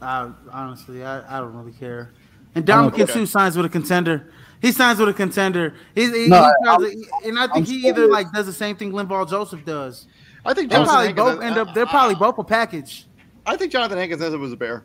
[0.00, 2.10] I, honestly, I, I don't really care.
[2.54, 3.14] And I don't Dominican care.
[3.14, 4.30] Sue signs with a contender.
[4.60, 5.74] He signs with a contender.
[5.94, 8.76] He's, he, No, he I- and I think I'm he either like does the same
[8.76, 10.06] thing Linval Joseph does.
[10.44, 11.74] I think They'll probably both end up.
[11.74, 13.06] They're probably both a package.
[13.46, 14.84] I think Jonathan Hankins ends up as a bear.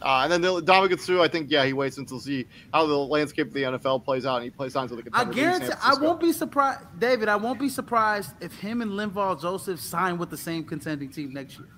[0.00, 2.96] Uh, and then the, Ndamukong Suh, I think, yeah, he waits until see how the
[2.96, 5.20] landscape of the NFL plays out, and he plays signs with the.
[5.20, 5.72] in guarantee.
[5.82, 7.28] I won't be surprised, David.
[7.28, 11.32] I won't be surprised if him and Linval Joseph sign with the same contending team
[11.32, 11.68] next year.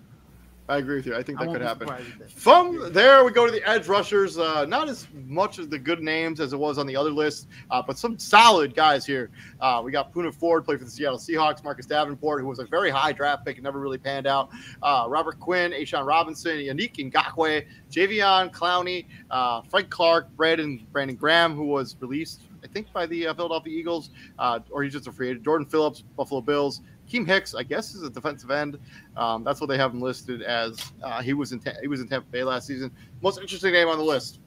[0.70, 1.16] I agree with you.
[1.16, 1.88] I think that won't could happen.
[1.88, 2.30] surprised at that.
[2.30, 4.38] From there, we go to the edge rushers.
[4.38, 7.48] Uh, not as much of the good names as it was on the other list,
[7.70, 9.30] uh, but some solid guys here.
[9.60, 11.64] Uh, we got Poona Ford, played for the Seattle Seahawks.
[11.64, 14.50] Marcus Davenport, who was a very high draft pick and never really panned out.
[14.80, 21.54] Uh, Robert Quinn, A'Shawn Robinson, Yannick Ngakoue, Jadeveon Clowney, uh, Frank Clark, Brandon Brandon Graham,
[21.54, 25.12] who was released, I think, by the uh, Philadelphia Eagles, uh, or he's just a
[25.12, 25.44] free agent.
[25.44, 26.80] Jordan Phillips, Buffalo Bills.
[27.10, 28.78] Keem Hicks, I guess, is a defensive end.
[29.16, 30.92] Um, that's what they have him listed as.
[31.02, 32.90] Uh, he was in Ta- he was in Tampa Bay last season.
[33.20, 34.40] Most interesting name on the list.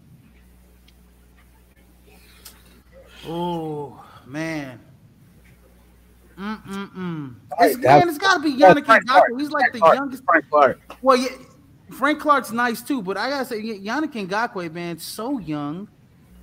[3.27, 4.79] Oh man.
[6.37, 7.35] Mm-mm-mm.
[7.59, 9.39] Hey, man, it's got to be That's Yannick Ngakoue.
[9.39, 9.95] He's like the Clark.
[9.95, 10.23] youngest.
[10.25, 10.79] Frank Clark.
[11.03, 11.29] Well, yeah,
[11.91, 15.87] Frank Clark's nice too, but I gotta say, Yannick Ngakoue, man, so young.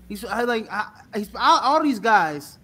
[0.09, 2.59] He's I like I, he's all, all these guys,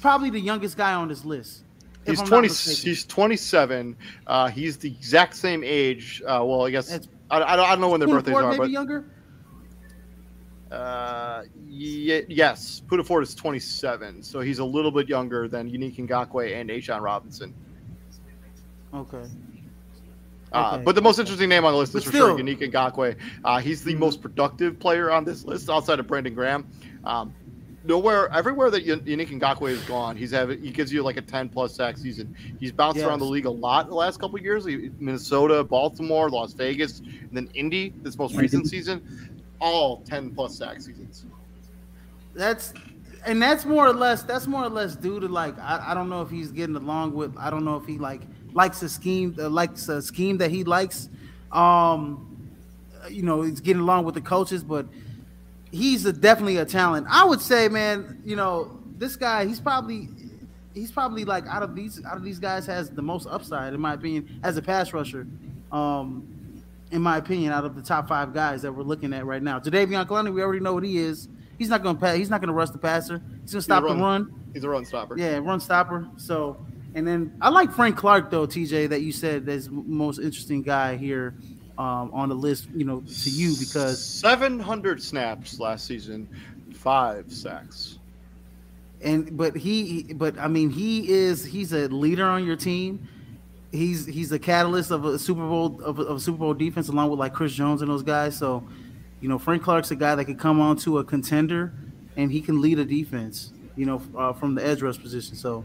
[0.00, 1.64] probably the youngest guy on this list.
[2.06, 2.48] He's I'm twenty.
[2.48, 3.96] He's twenty seven.
[4.26, 6.22] Uh, he's the exact same age.
[6.22, 6.96] Uh, well, I guess I,
[7.30, 9.04] I, don't, I don't know when their birthdays Ford are, maybe but younger.
[10.70, 15.68] uh, ye- yes, Poona Ford is twenty seven, so he's a little bit younger than
[15.68, 17.54] Unique Ngakoue and A'Shawn Robinson.
[18.94, 19.24] Okay.
[20.52, 20.82] Uh, Okay.
[20.84, 23.14] but the most interesting name on the list But is for sure Unique Ngakoue.
[23.44, 23.98] Uh, he's the Mhm.
[23.98, 26.66] most productive player on this list outside of Brandon Graham.
[27.04, 27.32] Um,
[27.84, 31.22] nowhere, everywhere that Yan- Unique Ngakoue has gone, he's have he gives you like a
[31.22, 32.34] ten plus sack season.
[32.58, 34.64] He's bounced around the league a lot the last couple of years.
[34.64, 37.92] He- Minnesota, Baltimore, Las Vegas, and then Indy.
[38.02, 39.02] This most recent season,
[39.60, 41.24] all ten plus sack seasons.
[42.34, 42.72] That's
[43.26, 46.08] and that's more or less that's more or less due to like I, I don't
[46.08, 48.22] know if he's getting along with I don't know if he like
[48.52, 51.08] likes a scheme uh, likes a scheme that he likes
[51.52, 52.26] um
[53.10, 54.86] you know he's getting along with the coaches but
[55.70, 60.08] he's a, definitely a talent I would say man you know this guy he's probably
[60.74, 63.80] he's probably like out of these out of these guys has the most upside in
[63.80, 65.26] my opinion as a pass rusher
[65.72, 69.42] um in my opinion out of the top five guys that we're looking at right
[69.42, 71.28] now Jadeveon Clowney we already know what he is
[71.60, 72.16] He's not going to pass.
[72.16, 73.20] He's not going to rush the passer.
[73.42, 73.98] He's going to stop run.
[73.98, 74.34] the run.
[74.54, 75.18] He's a run stopper.
[75.18, 76.08] Yeah, run stopper.
[76.16, 76.56] So,
[76.94, 80.96] and then I like Frank Clark though, TJ, that you said is most interesting guy
[80.96, 81.34] here
[81.80, 82.68] um, on the list.
[82.74, 86.28] You know, to you because seven hundred snaps last season,
[86.74, 87.98] five sacks.
[89.02, 93.08] and but he but I mean he is he's a leader on your team.
[93.72, 96.88] He's he's a catalyst of a Super Bowl of a, of a Super Bowl defense
[96.88, 98.36] along with like Chris Jones and those guys.
[98.36, 98.62] So,
[99.20, 101.72] you know, Frank Clark's a guy that could come on to a contender
[102.16, 103.52] and he can lead a defense.
[103.76, 105.36] You know, uh, from the edge rush position.
[105.36, 105.64] So,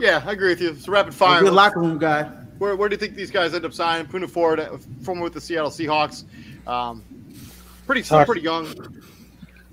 [0.00, 0.70] Yeah, I agree with you.
[0.70, 1.40] It's rapid a fire.
[1.40, 2.28] good Let's- locker room guy.
[2.62, 4.06] Where, where do you think these guys end up signing?
[4.06, 4.64] Poona Ford
[5.02, 6.22] former with the Seattle Seahawks.
[6.64, 7.02] Um,
[7.86, 8.26] pretty still Hard.
[8.26, 9.02] pretty young.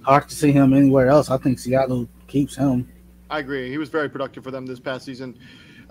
[0.02, 1.30] Hard to see him anywhere else.
[1.30, 2.92] I think Seattle keeps him.
[3.30, 3.70] I agree.
[3.70, 5.38] He was very productive for them this past season.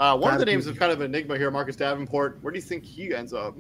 [0.01, 0.73] Uh, one of the names be.
[0.73, 2.39] is kind of an enigma here, Marcus Davenport.
[2.43, 3.55] Where do you think he ends up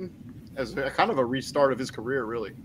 [0.57, 2.25] as a, kind of a restart of his career?
[2.25, 2.57] Really,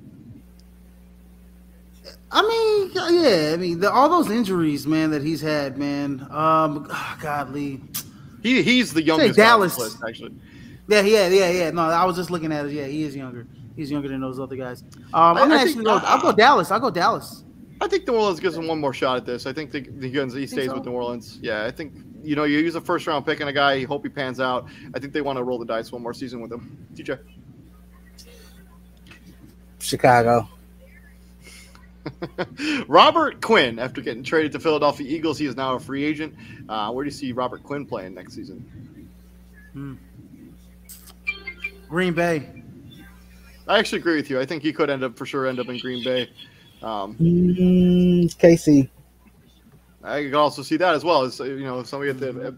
[2.31, 6.25] I mean, yeah, I mean, the, all those injuries, man, that he's had, man.
[6.31, 7.79] Um, godly.
[8.41, 9.77] he he's the youngest guy on Dallas.
[9.77, 10.33] list, actually.
[10.87, 11.71] Yeah, yeah, yeah, yeah.
[11.71, 12.71] No, I was just looking at it.
[12.73, 13.47] Yeah, he is younger.
[13.75, 14.83] He's younger than those other guys.
[15.13, 15.97] Um, I- I'm I actually think- go.
[16.03, 16.71] I'll go Dallas.
[16.71, 17.43] I'll go Dallas.
[17.81, 19.45] I think New Orleans gives him one more shot at this.
[19.45, 20.75] I think the, the Guns he stays so?
[20.75, 21.39] with New Orleans.
[21.41, 23.73] Yeah, I think you know you use a first round pick on a guy.
[23.73, 24.67] You hope he pans out.
[24.93, 26.85] I think they want to roll the dice one more season with him.
[26.95, 27.19] TJ.
[29.79, 30.47] Chicago.
[32.87, 36.35] Robert Quinn, after getting traded to Philadelphia Eagles, he is now a free agent.
[36.69, 39.09] Uh, where do you see Robert Quinn playing next season?
[39.73, 39.95] Hmm.
[41.93, 42.49] Green Bay.
[43.67, 44.39] I actually agree with you.
[44.39, 46.27] I think he could end up for sure end up in Green Bay.
[46.81, 48.89] Um, mm, KC.
[50.03, 52.57] I could also see that as well as you know somebody at the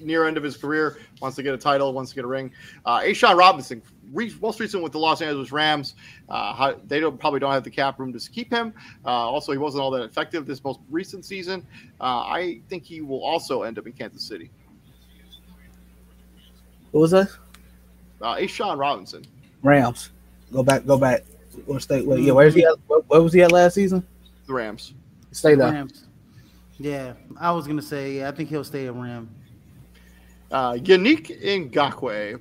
[0.00, 2.52] near end of his career wants to get a title, wants to get a ring.
[2.86, 3.82] Uh, A'Shawn Robinson,
[4.14, 5.94] re- most recent with the Los Angeles Rams,
[6.30, 8.72] uh, how, they don't probably don't have the cap room to keep him.
[9.04, 11.66] Uh, also, he wasn't all that effective this most recent season.
[12.00, 14.50] Uh, I think he will also end up in Kansas City.
[16.92, 17.28] What was that?
[18.20, 19.24] Uh, Sean Robinson.
[19.62, 20.10] Rams.
[20.52, 20.86] Go back.
[20.86, 21.24] Go back.
[21.66, 22.06] What state?
[22.06, 22.76] Wait, yeah, where's he at?
[22.86, 24.06] Where, where, was he at last season?
[24.46, 24.94] The Rams.
[25.32, 25.72] Stay there.
[25.72, 26.04] Rams.
[26.78, 28.18] Yeah, I was gonna say.
[28.18, 29.28] Yeah, I think he'll stay at Ram.
[30.50, 32.40] Uh, Yannick Ngakoue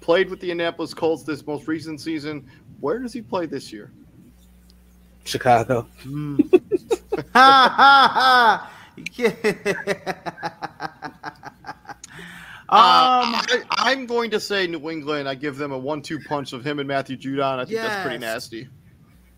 [0.00, 2.44] played with the Indianapolis Colts this most recent season.
[2.80, 3.92] Where does he play this year?
[5.24, 5.86] Chicago.
[6.04, 6.62] Mm.
[7.32, 8.72] ha ha ha!
[12.68, 15.28] Uh, um, I, am going to say New England.
[15.28, 17.58] I give them a one-two punch of him and Matthew Judon.
[17.58, 17.86] I think yes.
[17.86, 18.68] that's pretty nasty.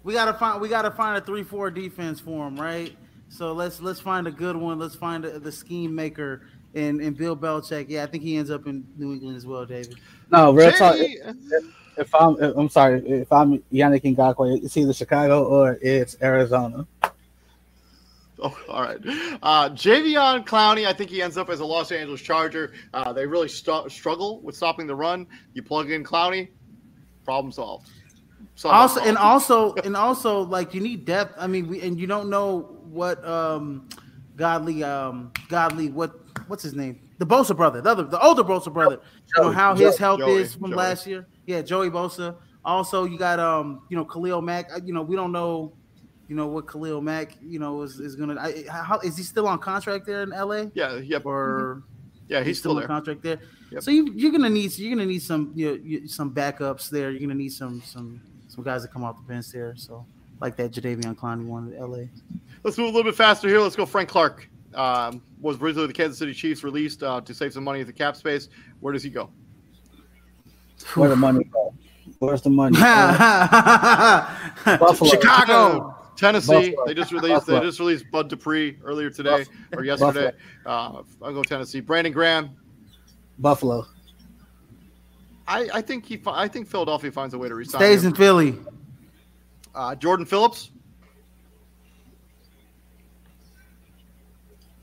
[0.03, 0.61] We gotta find.
[0.61, 2.97] We gotta find a three-four defense for him, right?
[3.29, 4.79] So let's let's find a good one.
[4.79, 7.87] Let's find a, the scheme maker and and Bill Belichick.
[7.89, 9.97] Yeah, I think he ends up in New England as well, David.
[10.31, 10.95] No, real talk.
[10.97, 11.65] If,
[11.97, 16.87] if, I'm, if, I'm sorry, if I'm Yannick Ngakoue, it's either Chicago or it's Arizona.
[18.43, 18.99] Oh, all right.
[19.43, 22.73] Uh, Jadeveon Clowney, I think he ends up as a Los Angeles Charger.
[22.95, 25.27] Uh, they really st- struggle with stopping the run.
[25.55, 26.49] You plug in Clowney,
[27.25, 27.91] problem solved.
[28.65, 31.35] also, and also, and also, like you need depth.
[31.37, 33.89] I mean, we, and you don't know what um,
[34.37, 36.15] Godly, um, Godley, what
[36.47, 37.01] what's his name?
[37.19, 39.01] The Bosa brother, the other, the older Bosa brother.
[39.37, 40.77] You know how his health Joey, is from Joey.
[40.77, 41.27] last year.
[41.47, 42.37] Yeah, Joey Bosa.
[42.65, 44.73] Also, you got um, you know, Khalil Mack.
[44.73, 45.73] Uh, you know, we don't know,
[46.29, 48.37] you know, what Khalil Mack, you know, is, is gonna.
[48.39, 50.67] I, how is he still on contract there in LA?
[50.75, 51.25] Yeah, yep.
[51.25, 51.83] Or
[52.29, 53.39] yeah, he's, he's still, still on contract there.
[53.71, 53.83] Yep.
[53.83, 57.11] So you, you're gonna need you're gonna need some you know, some backups there.
[57.11, 59.75] You're gonna need some some some guys that come off the bench there.
[59.77, 60.07] So
[60.41, 62.05] like that Jadeveon Clowney one in LA.
[62.63, 63.61] Let's move a little bit faster here.
[63.61, 67.53] Let's go Frank Clark um, was originally the Kansas City Chiefs released uh, to save
[67.55, 68.49] some money at the cap space.
[68.81, 69.31] Where does he go?
[70.95, 71.75] Where the money go?
[72.19, 72.79] Where's the money?
[74.65, 75.11] Buffalo.
[75.11, 75.98] Chicago.
[76.19, 76.71] Tennessee.
[76.71, 76.87] Buffalo.
[76.87, 77.35] They just released.
[77.35, 77.61] Buffalo.
[77.61, 79.81] They just released Bud Dupree earlier today Buffalo.
[79.81, 80.33] or yesterday.
[80.67, 81.81] Uh, I'll go Tennessee.
[81.81, 82.51] Brandon Graham.
[83.39, 83.87] Buffalo.
[85.47, 86.21] I, I think he.
[86.27, 87.81] I think Philadelphia finds a way to resign.
[87.81, 88.11] Stays him.
[88.11, 88.59] in Philly.
[89.75, 90.71] Uh, Jordan Phillips.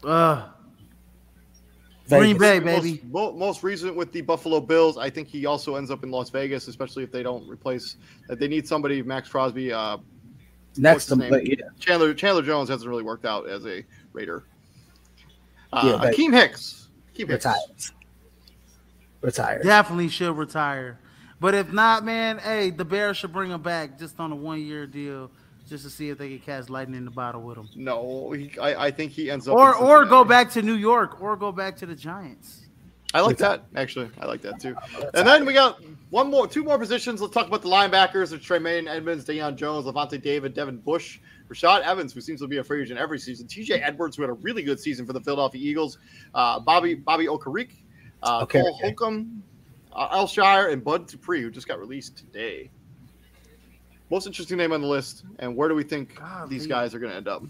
[0.04, 0.48] Uh,
[2.08, 3.02] Green Bay, baby.
[3.12, 4.98] Most, most, recent with the Buffalo Bills.
[4.98, 7.98] I think he also ends up in Las Vegas, especially if they don't replace.
[8.30, 9.02] That they need somebody.
[9.02, 9.74] Maxx Crosby.
[9.74, 9.98] Uh,
[10.78, 11.66] Next to play, yeah.
[11.80, 14.44] Chandler Chandler Jones hasn't really worked out as a Raider.
[15.72, 16.90] Uh, yeah, Akiem Hicks.
[17.14, 17.46] Akiem Hicks.
[17.46, 17.60] Retired.
[19.22, 19.64] Retired.
[19.64, 21.00] Definitely should retire.
[21.40, 24.62] But if not, man, hey, the Bears should bring him back just on a one
[24.62, 25.32] year deal
[25.68, 27.70] just to see if they can catch lightning in the bottle with him.
[27.76, 29.56] No, he, I, I think he ends up.
[29.56, 32.65] Or or go back to New York, or go back to the Giants.
[33.16, 34.10] I like that actually.
[34.20, 34.76] I like that too.
[35.14, 37.22] And then we got one more, two more positions.
[37.22, 41.82] Let's talk about the linebackers: of Tremaine Edmunds, Deion Jones, Lavonte David, Devin Bush, Rashaan
[41.84, 43.48] Evans, who seems to be a free agent every season.
[43.48, 43.76] T.J.
[43.82, 45.98] Edwards, who had a really good season for the Philadelphia Eagles.
[46.34, 47.72] Uh, Bobby Bobby Okereke,
[48.22, 48.88] uh, okay, Cole okay.
[48.88, 49.42] Holcomb,
[49.94, 52.70] uh, Al-Shaair, and Bud Dupree, who just got released today.
[54.12, 57.00] Most interesting name on the list, and where do we think God, these guys are
[57.00, 57.44] going to end up?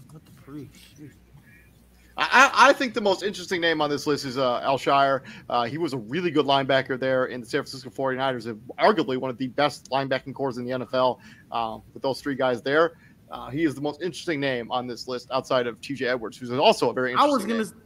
[2.18, 5.20] I, I, think the most interesting name on this list is uh, Al-Shaair.
[5.50, 9.18] Uh, he was a really good linebacker there in the San Francisco 49ers, and arguably
[9.18, 11.18] one of the best linebacking cores in the NFL
[11.52, 12.96] uh, with those three guys there.
[13.30, 16.50] Uh, he is the most interesting name on this list outside of TJ Edwards, who's
[16.52, 17.82] also a very interesting I was gonna, name.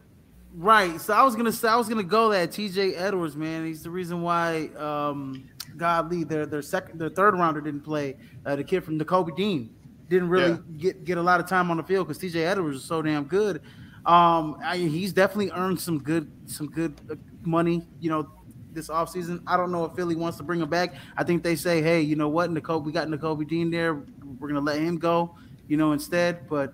[0.54, 1.00] Right.
[1.00, 3.64] So I was gonna say I was gonna go that TJ Edwards, man.
[3.64, 8.16] He's the reason why um, Godley, their their second, their third rounder didn't play.
[8.44, 9.74] Uh, the kid from Nakobe Dean
[10.08, 10.58] didn't really yeah.
[10.76, 13.24] get get a lot of time on the field because TJ Edwards was so damn
[13.24, 13.62] good.
[14.07, 18.30] Um, I, he's definitely earned some good some good uh, money, you know,
[18.72, 19.42] this offseason.
[19.46, 20.94] I don't know if Philly wants to bring him back.
[21.16, 24.03] I think they say, hey, you know what, Nakobe, we got Nakobe Dean there.
[24.38, 25.34] We're gonna let him go,
[25.68, 26.48] you know, instead.
[26.48, 26.72] But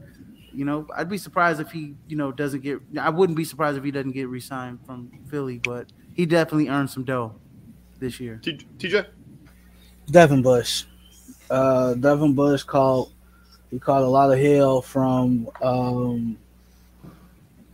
[0.53, 2.81] you know, I'd be surprised if he, you know, doesn't get.
[2.99, 6.91] I wouldn't be surprised if he doesn't get re-signed from Philly, but he definitely earned
[6.91, 7.35] some dough
[7.99, 8.41] this year.
[8.43, 9.07] TJ,
[10.11, 10.85] Devin Bush,
[11.51, 13.13] uh, Devin Bush called.
[13.71, 16.39] He caught a lot of hell from um,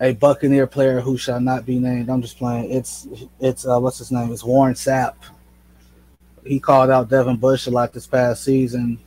[0.02, 2.10] a Buccaneer player who shall not be named.
[2.10, 2.70] I'm just playing.
[2.70, 3.08] It's
[3.40, 4.30] it's uh, what's his name?
[4.32, 5.14] It's Warren Sapp.
[6.44, 8.98] He called out Devin Bush a lot this past season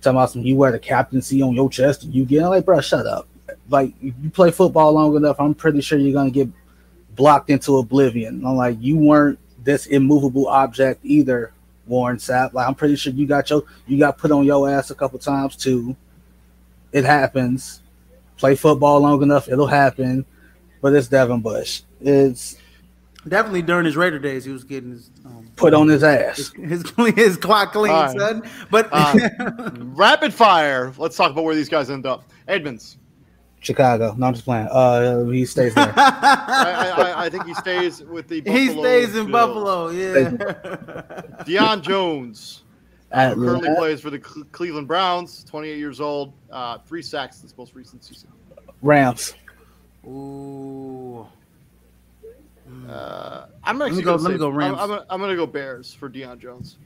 [0.00, 2.80] Talking about some you wear the captaincy on your chest and you get like, bro,
[2.80, 3.26] shut up.
[3.68, 6.48] Like you play football long enough, I'm pretty sure you're gonna get
[7.16, 8.44] blocked into oblivion.
[8.46, 11.52] I'm like, you weren't this immovable object either,
[11.86, 12.52] Warren Sapp.
[12.52, 15.18] Like I'm pretty sure you got your you got put on your ass a couple
[15.18, 15.96] times too.
[16.92, 17.82] It happens.
[18.38, 20.24] Play football long enough, it'll happen.
[20.80, 21.82] But it's Devin Bush.
[22.00, 22.56] It's
[23.26, 26.52] Definitely during his Raider days, he was getting his um, put on his ass.
[26.54, 28.16] his his, his clock clean, All right.
[28.16, 28.42] son.
[28.70, 30.92] But Uh, rapid fire.
[30.96, 32.22] Let's talk about where these guys end up.
[32.46, 32.96] Edmunds.
[33.60, 34.14] Chicago.
[34.16, 34.68] No, I'm just playing.
[34.70, 35.92] Uh, he stays there.
[35.96, 38.40] I, I, I- I think he stays with the.
[38.40, 39.32] he stays in Bills.
[39.32, 39.88] Buffalo.
[39.90, 40.30] Yeah.
[41.44, 42.62] Deion Jones
[43.10, 45.42] At who currently Atlanta, plays for the Cle- Cleveland Browns.
[45.44, 46.32] 28 years old.
[46.50, 48.28] Uh, three sacks this most recent season.
[48.82, 49.34] Rams.
[50.06, 51.26] Ooh.
[52.88, 54.76] Uh, I'm me actually go- gonna let me say- go I'm, Rams.
[54.78, 56.76] I'm, gonna, I'm gonna go Bears for Deion Jones.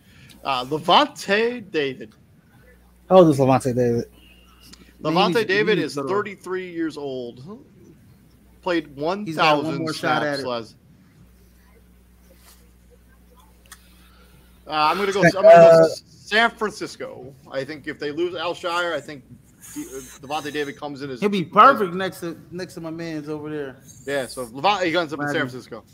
[0.44, 2.14] Uh, Lavonte David.
[3.08, 4.04] How old is Lavonte David?
[5.02, 6.10] Lavonte he's- David he's is little.
[6.10, 7.64] 33 years old.
[8.62, 8.94] Played He's
[9.36, 10.46] got one 1,000 more shot at it.
[10.46, 10.76] last.
[14.66, 15.22] Uh, I'm gonna go.
[15.24, 15.88] I'm gonna go Uh,
[16.32, 17.34] San Francisco.
[17.50, 19.22] I think if they lose Al-Shaair, I think
[19.74, 22.90] De- uh, Lavonte David comes in as He'll be perfect next to next to my
[22.90, 23.76] man's over there.
[24.06, 25.84] Yeah, so Lavonte he ends up in San Francisco.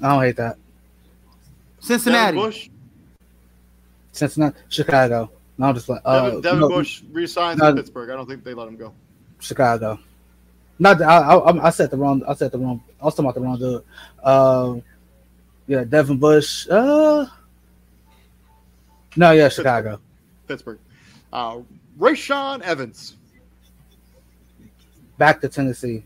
[0.00, 0.56] I don't hate that.
[1.80, 2.36] Cincinnati.
[2.36, 2.70] Devin Bush.
[4.12, 5.30] Cincinnati, Chicago.
[5.58, 7.68] No, I'm just like uh, Devin, Devin no, Bush resigns no.
[7.68, 8.10] in Pittsburgh.
[8.10, 8.94] I don't think they let him go.
[9.40, 9.98] Chicago.
[10.78, 12.22] Not that- I, I, I said the wrong.
[12.26, 12.82] I said the wrong.
[13.00, 13.82] I was talking about the wrong dude.
[14.22, 14.82] Um,
[15.66, 16.68] yeah, Devin Bush.
[16.70, 17.26] Uh,
[19.16, 20.00] no, yeah, Chicago.
[20.46, 20.78] Pittsburgh.
[21.32, 21.60] Uh,
[21.98, 23.16] Rashaan Evans.
[25.18, 26.04] Back to Tennessee.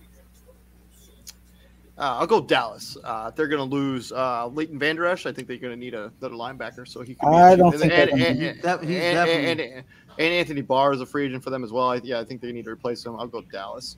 [1.98, 2.96] Uh, I'll go Dallas.
[3.04, 5.26] Uh, they're going to lose uh, Leighton Vander Esch.
[5.26, 7.14] I think they're going to need a, another linebacker, so he.
[7.14, 8.96] Could be I a- don't and, think they're and, gonna and, be- and, That- he's
[8.98, 9.84] and-
[10.18, 11.90] and Anthony Barr is a free agent for them as well.
[11.90, 13.16] I, yeah, I think they need to replace him.
[13.16, 13.96] I'll go Dallas.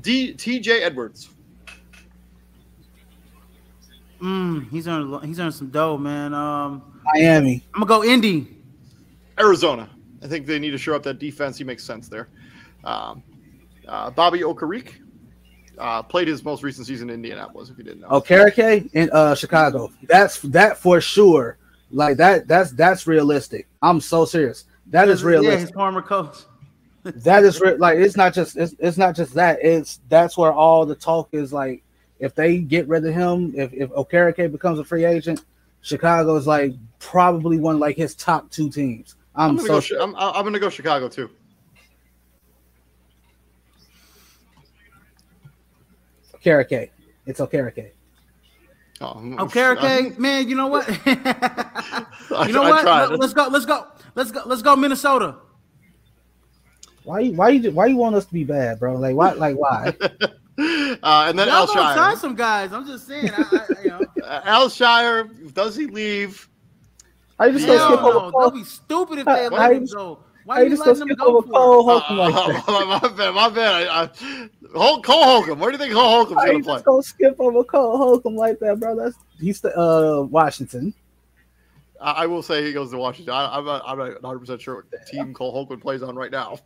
[0.00, 1.30] D, TJ Edwards.
[4.20, 6.34] Mm, he's earned he's earned some dough, man.
[6.34, 7.64] Um, Miami.
[7.74, 8.56] I'm gonna go Indy.
[9.38, 9.88] Arizona.
[10.22, 11.58] I think they need to show up that defense.
[11.58, 12.28] He makes sense there.
[12.84, 13.22] Um,
[13.86, 14.94] uh, Bobby Okereke
[15.78, 17.70] uh, played his most recent season in Indianapolis.
[17.70, 18.08] If you didn't know.
[18.10, 19.92] Oh, Okereke in uh Chicago.
[20.02, 21.58] That's that for sure.
[21.90, 22.48] Like that.
[22.48, 23.68] That's that's realistic.
[23.80, 24.64] I'm so serious.
[24.88, 25.44] That is realistic.
[25.44, 25.68] Yeah, realistic.
[25.68, 26.36] his former coach.
[27.04, 30.52] that is re- like it's not just it's, it's not just that it's that's where
[30.52, 31.82] all the talk is like
[32.18, 35.44] if they get rid of him if if Okereke becomes a free agent
[35.82, 39.96] Chicago is like probably one of like his top two teams I'm I'm, gonna so
[39.98, 39.98] go.
[39.98, 41.30] Chi- I'm, I'm gonna go Chicago too.
[46.34, 46.90] Okereke
[47.26, 47.90] it's Okereke
[49.00, 50.48] Oh, I'm- Okay, okay, man.
[50.48, 50.88] You know what?
[51.06, 51.14] you
[52.52, 52.82] know I what?
[52.82, 53.06] tried.
[53.10, 53.46] Let- Let's go.
[53.48, 53.86] Let's go.
[54.16, 54.42] Let's go.
[54.44, 55.36] Let's go, Minnesota.
[57.04, 59.56] why you why you why you want us to be bad bro like why like
[59.56, 62.72] why uh, and then Y'all gonna sign some guys.
[62.72, 63.30] I'm just saying.
[63.32, 66.48] I, I, you know, Uh, Al-Shaair, does he leave?
[67.38, 68.30] how you just gonna hell skip over no.
[68.32, 70.14] Cole That'd be stupid if they how let you him go.
[70.16, 71.48] how Why you you letting him go for?
[71.52, 72.02] Cole it?
[72.02, 72.34] Holcomb like
[72.66, 73.86] that Uh, my bad, my bad.
[73.88, 75.58] I, I, Hulk, Cole Holcomb.
[75.60, 76.74] Where do you think Cole Holcomb's gonna you play?
[76.74, 80.92] just gonna skip over Cole Holcomb like that bro that's he's the uh Washington
[82.00, 83.34] I, I will say he goes to Washington.
[83.34, 86.30] I, I'm not, I'm not 100 percent sure what team Cole Holcomb plays on right
[86.30, 86.58] now.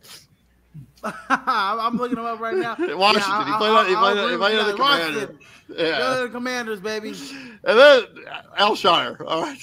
[1.03, 2.75] I'm I'm looking him up right now.
[2.79, 3.31] Washington.
[3.31, 4.89] I- he I- played he I- played I'll on, he played on with the you.
[4.89, 5.35] Commander.
[5.69, 5.97] Yeah.
[5.99, 7.09] Go to the Commanders, baby.
[7.63, 8.03] And then
[8.57, 9.19] Al-Shaair.
[9.25, 9.57] All right.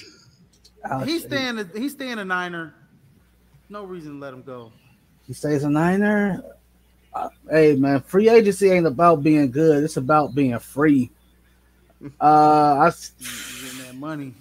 [0.90, 1.06] Ouch.
[1.06, 1.58] He's staying.
[1.58, 2.74] A, he's staying a Niner.
[3.68, 4.72] No reason to let him go.
[5.26, 6.42] He stays a Niner.
[7.14, 9.82] Uh, hey man, free agency ain't about being good.
[9.84, 11.10] It's about being free.
[12.18, 14.32] Uh, I s- He's getting that money.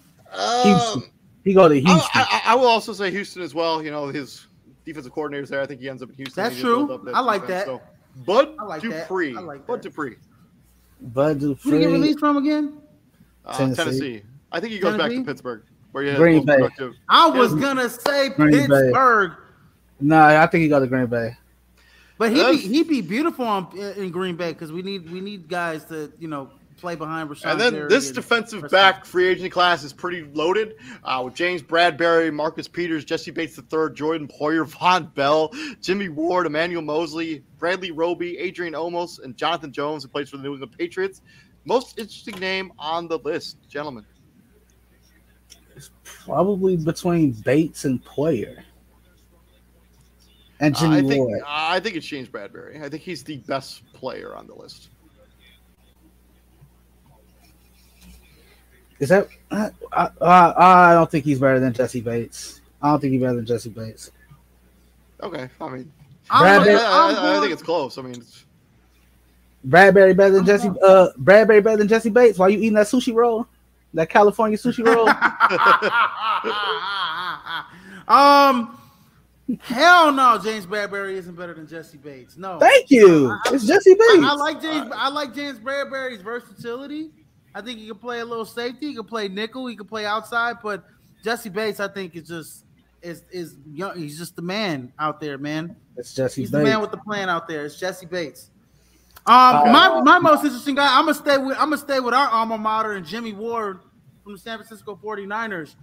[0.64, 1.02] Houston.
[1.04, 1.10] Um,
[1.44, 2.10] he go to I, Houston.
[2.14, 3.84] I, I will also say Houston as well.
[3.84, 4.48] You know his
[4.90, 5.62] defensive coordinator's there.
[5.62, 6.44] I think he ends up in Houston.
[6.44, 7.02] That's They just build true.
[7.06, 7.66] that I like that.
[7.66, 7.82] So,
[8.26, 9.08] Bud I like that.
[9.08, 9.36] Dupree.
[9.38, 9.84] I like Bud that.
[9.84, 10.16] Dupree.
[11.02, 12.78] Bud Who did he get released from again?
[13.46, 13.84] Uh, Tennessee.
[13.84, 14.24] Tennessee.
[14.52, 16.56] I think he goes back to Pittsburgh, where he Green Bay.
[16.56, 16.96] productive.
[17.08, 17.62] I was Yeah.
[17.62, 18.68] gonna say Green Bay.
[18.68, 19.32] Pittsburgh,
[20.02, 21.38] No, I think he got to Green Bay.
[22.18, 25.48] but he'd be, he'd be beautiful on, in Green Bay because we need we need
[25.48, 26.50] guys to you know
[26.80, 27.52] play behind Rashan.
[27.52, 28.78] And then Gary this and defensive Preston.
[28.78, 33.58] back free agent class is pretty loaded uh, with James Bradberry, Marcus Peters, Jessie Bates
[33.58, 35.52] III, Jordan Poyer, Vonn Bell,
[35.82, 40.44] Jimmy Ward, Emmanuel Moseley, Bradley Roby, Adrian Amos, and Jonathan Jones, who plays for the
[40.44, 41.22] New England Patriots.
[41.66, 44.06] Most interesting name on the list, gentlemen.
[45.76, 48.64] It's probably between Bates and Poyer.
[50.60, 51.42] And Uh, Jimmy I think Ward.
[51.48, 52.82] I think it's James Bradberry.
[52.84, 54.90] I think he's the best player on the list.
[59.00, 59.28] Is that?
[59.52, 62.62] I, I, I I don't think he's better than Jessie Bates.
[62.82, 64.12] I don't think he's better than Jessie Bates.
[65.22, 65.92] Okay, I mean,
[66.30, 67.98] I'm I, I- I'm I think it's close.
[67.98, 68.46] I mean, it's,
[69.68, 70.70] Bradberry better than Jessie.
[70.84, 72.38] Uh, Bradberry better than Jessie Bates.
[72.38, 73.48] Why you eating that sushi roll?
[73.94, 75.10] That California sushi roll?
[78.08, 78.80] um,
[79.62, 82.38] hell no, James Bradberry isn't better than Jessie Bates.
[82.38, 83.36] No, Thank you.
[83.48, 84.24] It's Jessie Bates.
[84.24, 84.92] I, I like James.
[84.94, 87.10] I like James Bradberry's versatility.
[87.56, 88.88] I think he can play a little safety.
[88.88, 89.68] He can play nickel.
[89.68, 90.58] He can play outside.
[90.62, 90.84] But
[91.24, 92.66] Jessie Bates, I think, is just
[93.02, 93.98] is is young.
[93.98, 95.76] He's just the man out there, man.
[95.98, 96.64] It's Jessie He's Bates.
[96.64, 97.66] the man with the plan out there.
[97.66, 98.52] It's Jessie Bates.
[99.26, 100.98] Um, my, my most interesting guy.
[100.98, 103.82] I'm gonna stay with I'm gonna stay with our alma mater and Jimmy Ward
[104.24, 105.76] from the San Francisco 49ers.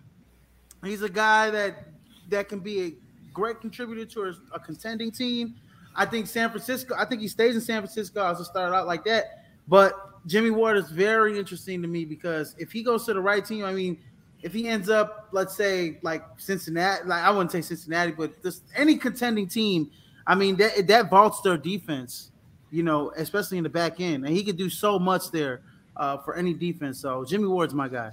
[0.85, 1.89] He's a guy that
[2.29, 2.95] that can be a
[3.33, 5.55] great contributor to a, a contending team.
[5.95, 6.95] I think San Francisco.
[6.99, 9.45] I think he stays in San Francisco as a start out like that.
[9.69, 13.45] But Jimmy Ward is very interesting to me because if he goes to the right
[13.45, 13.99] team, I mean,
[14.43, 18.63] if he ends up, let's say, like Cincinnati, like I wouldn't say Cincinnati, but just
[18.75, 19.91] any contending team,
[20.27, 22.33] I mean, that that vaults their defense,
[22.71, 25.63] you know, especially in the back end, and he could do so much there
[25.97, 27.01] uh, for any defense.
[27.01, 28.11] So Jimmy Ward's my guy.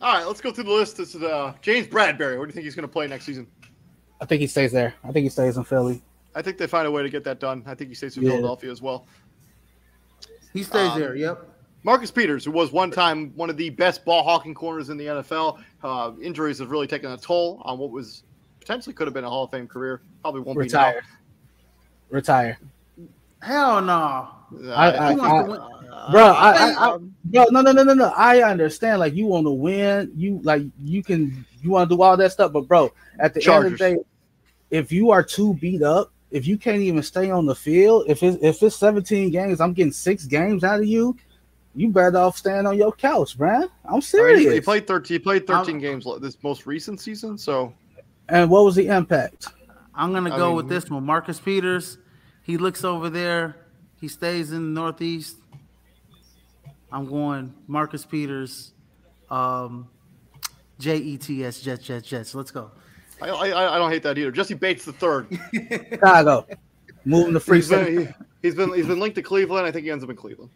[0.00, 0.96] all right, let's go through the list.
[0.96, 2.38] This is uh, James Bradberry.
[2.38, 3.46] What do you think he's going to play next season?
[4.20, 4.94] I think he stays there.
[5.04, 6.02] I think he stays in Philly.
[6.34, 7.62] I think they find a way to get that done.
[7.66, 8.30] I think he stays in Yeah.
[8.30, 9.06] Philadelphia as well.
[10.52, 11.14] He stays Um, there.
[11.16, 11.46] Yep.
[11.82, 15.06] Marcus Peters, who was one time one of the best ball hawking corners in the
[15.06, 18.24] NFL, uh, injuries have really taken a toll on what was
[18.60, 20.02] potentially could have been a Hall of Fame career.
[20.22, 21.02] Probably won't Retire.
[22.10, 22.58] Retire.
[23.40, 24.28] Hell no.
[24.50, 24.74] be now.
[24.74, 25.60] I- I- He wants to win.
[26.12, 28.12] Bro, I, I, I, bro, no, no, no, no, no.
[28.16, 29.00] I understand.
[29.00, 32.32] Like you want to win, you like you can, you want to do all that
[32.32, 32.52] stuff.
[32.52, 33.96] But bro, at the end of the day,
[34.70, 38.22] if you are too beat up, if you can't even stay on the field, if
[38.22, 41.16] it's if it's 17 games, I'm getting six games out of you.
[41.74, 43.62] You better off staying on your couch, bruh.
[43.62, 44.52] I'm I mean, serious.
[44.54, 45.14] he played 13.
[45.14, 47.38] He played 13 I'm- games this most recent season.
[47.38, 47.72] So
[48.28, 49.48] and what was the impact?
[49.94, 51.04] I'm gonna I go mean- with this one.
[51.04, 51.98] Marcus Peters.
[52.42, 53.56] He looks over there.
[54.00, 55.36] He stays in the Northeast.
[56.92, 58.72] I'm going Marcus Peters.
[59.30, 59.88] Um,
[60.80, 62.34] J E T S Jets Jets Jets.
[62.34, 62.70] Let's go.
[63.22, 64.30] I, I, I don't hate that either.
[64.30, 65.26] Jessie Bates the third.
[65.90, 66.46] Chicago,
[67.04, 67.96] moving to free He's city.
[67.96, 68.12] been, he,
[68.42, 69.66] he's been he's been linked to Cleveland.
[69.66, 70.50] I think he ends up in Cleveland.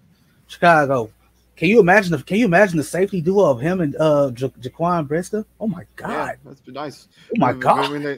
[0.46, 1.10] Chicago.
[1.56, 2.12] Can you imagine?
[2.12, 5.44] The, can you imagine the safety duo of him and uh ja- Jaquan Brisker?
[5.60, 6.10] Oh my god!
[6.10, 7.08] Yeah, that's been nice.
[7.28, 7.84] Oh my I mean, God.
[7.84, 8.12] I mean, they,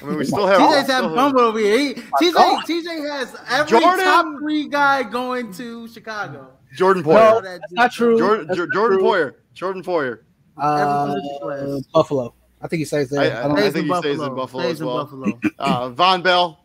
[0.00, 0.60] I mean we Oh still have.
[0.60, 1.78] TJ's still having have- fun over here.
[1.78, 2.64] He, TJ God.
[2.64, 6.52] TJ has every Jordan- top three guy going to Chicago.
[6.76, 7.42] Jordan No, Poyer.
[7.42, 8.18] that's not true.
[8.18, 9.08] Jordan, That's Jor- not Jordan true.
[9.08, 9.34] Poyer.
[9.54, 10.18] Jordan Poyer.
[10.56, 11.86] Uh, Every class.
[11.94, 12.34] Buffalo.
[12.60, 13.20] I think he stays there.
[13.20, 15.04] I- I, don't I think he stays in Buffalo Stays as in well.
[15.04, 15.40] Buffalo.
[15.58, 16.60] Uh, Vonn Bell.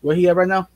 [0.00, 0.68] where he at right now.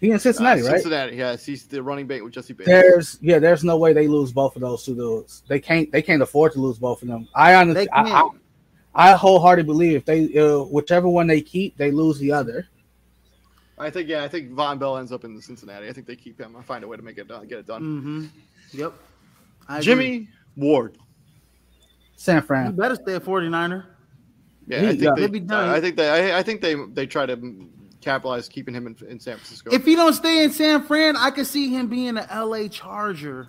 [0.00, 0.72] He in uh, Cincinnati, right?
[0.72, 1.16] Cincinnati.
[1.16, 2.66] Yes, he's the running back with Jessie Bates.
[2.68, 5.42] There's yeah, there's no way they lose both of those two dudes.
[5.48, 7.26] They can't they can't afford to lose both of them.
[7.34, 8.28] I honestly I, I.
[8.96, 12.68] I wholeheartedly believe if they uh, whichever one they keep, they lose the other.
[13.78, 15.88] I think yeah, I think Vonn Bell ends up in Cincinnati.
[15.88, 16.54] I think they keep him.
[16.56, 17.82] I find a way to make it done, get it done.
[17.82, 18.78] Mm-hmm.
[18.78, 18.92] Yep.
[19.68, 19.84] I agree.
[19.84, 20.96] Jimmy Ward.
[22.16, 22.76] San you Fran.
[22.76, 23.84] better stay a 49er.
[24.66, 25.10] Yeah, He- I think yeah.
[25.14, 25.20] they.
[25.22, 25.68] They'll be done.
[25.68, 26.32] I think they.
[26.32, 26.74] I, I think they.
[26.92, 27.38] They try to
[28.00, 29.70] capitalize keeping him in, in San Francisco.
[29.74, 33.48] If he don't stay in San Fran, I could see him being an LA Charger.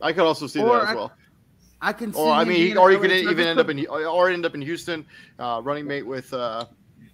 [0.00, 1.12] I could also see Or that as I- well.
[1.80, 2.18] I can see.
[2.20, 3.30] Or I him mean, being or he could Charger.
[3.30, 5.04] even end up in or end up in Houston,
[5.38, 6.32] uh, running mate with.
[6.32, 6.64] Uh,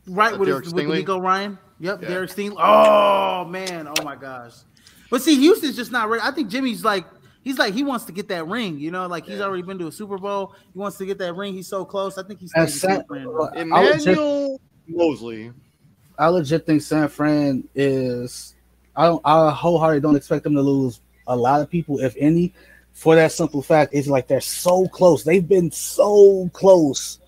[0.07, 0.99] right uh, with, Derek his, with Stingley.
[0.99, 1.59] Nico Ryan.
[1.81, 2.09] Yep, Yeah.
[2.09, 2.57] Derek Stingley.
[2.59, 4.53] Oh man, oh my gosh.
[5.11, 6.23] But see, Houston's just not ready.
[6.25, 7.05] I think Jimmy's like
[7.43, 8.79] he's like he wants to get that ring.
[8.79, 9.45] You know, like he's Yeah.
[9.45, 10.55] already been to a Super Bowl.
[10.73, 11.55] He wants to get that ring.
[11.55, 12.19] He's so close.
[12.19, 13.25] I think he's And San, San Fran.
[13.25, 13.47] bro.
[13.47, 15.53] I legit, Emmanuel Moseley.
[16.19, 18.55] I legit think San Fran is.
[18.97, 19.23] I don't.
[19.25, 22.53] I wholeheartedly don't expect them to lose a lot of people, if any.
[22.93, 25.23] For that simple fact, it's like they're so close.
[25.25, 27.19] They've been so close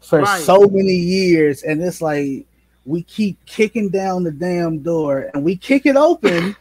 [0.00, 0.42] for Right.
[0.42, 2.46] so many years, and it's like
[2.84, 6.54] we keep kicking down the damn door, and we kick it open.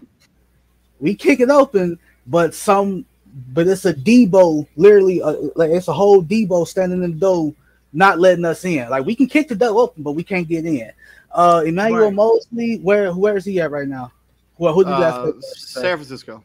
[0.99, 3.05] we kick it open, but some,
[3.53, 7.53] but it's a Debo, literally, uh, like it's a whole Debo standing in the door,
[7.93, 8.89] not letting us in.
[8.89, 10.91] Like we can kick the door open, but we can't get in.
[11.31, 12.13] Uh, Emmanuel Right.
[12.13, 14.11] Moseley, where where is he at right now?
[14.57, 16.43] Well, who do you Uh, guys San Francisco.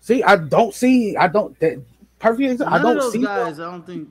[0.00, 0.22] see?
[0.22, 1.16] I don't see.
[1.16, 1.58] I don't.
[1.60, 1.82] That,
[2.18, 2.60] perfect.
[2.60, 3.22] exa- I don't of those see.
[3.22, 3.58] guys.
[3.58, 4.08] Them, I don't think.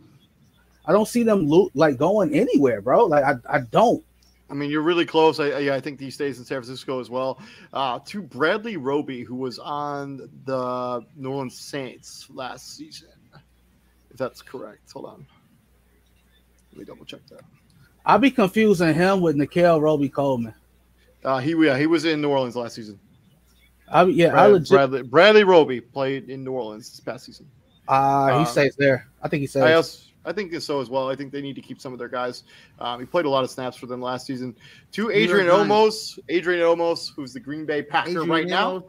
[0.86, 3.06] I don't see them lo- like going anywhere, bro.
[3.06, 4.04] Like I, I don't.
[4.50, 5.40] I mean, you're really close.
[5.40, 7.40] I, yeah, I think he stays in San Francisco as well.
[7.74, 13.10] Uh, to Bradley Roby, who was on the New Orleans Saints last season,
[14.12, 14.92] if that's correct.
[14.94, 15.26] Hold on,
[16.72, 17.42] let me double check that.
[18.06, 20.54] I'll be confusing him with Nickell Robey-Coleman.
[21.24, 23.00] Uh, he yeah, he was in New Orleans last season.
[23.88, 24.70] I yeah, I legit.
[24.70, 27.50] Bradley Bradley Roby played in New Orleans this past season.
[27.88, 29.08] uh, he uh, stays there.
[29.24, 30.12] I think he stays.
[30.26, 31.10] I also I think so as well.
[31.10, 32.44] I think they need to keep some of their guys.
[32.80, 34.56] Um, he played a lot of snaps for them last season.
[34.94, 38.86] To Adrian Amos, Adrian Amos, who's the Green Bay Packer Adrian right now.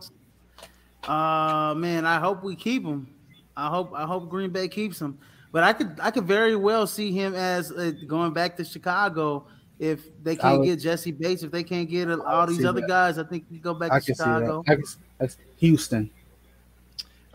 [1.04, 3.08] Uh, man, I hope we keep him.
[3.56, 5.18] I hope I hope Green Bay keeps him.
[5.52, 9.46] But I could I could very well see him as uh, going back to Chicago
[9.78, 11.42] if they can't would, get Jessie Bates.
[11.42, 12.88] If they can't get all these other that.
[12.88, 14.64] guys, I think he go back I to Chicago.
[15.58, 16.10] Houston.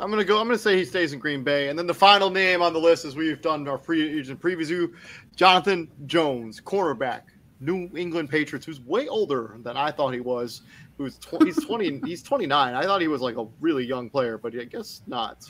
[0.02, 0.40] I'm gonna go.
[0.40, 2.80] I'm gonna say he stays in Green Bay, and then the final name on the
[2.80, 4.92] list, as we've done our free agent preview,
[5.36, 7.22] Jonathan Jones, cornerback,
[7.60, 10.64] New England Patriots, who's way older than I thought he was.
[10.98, 12.02] Who's tw- he's 20?
[12.06, 12.74] he's 29.
[12.74, 15.46] I thought he was like a really young player, but I guess not.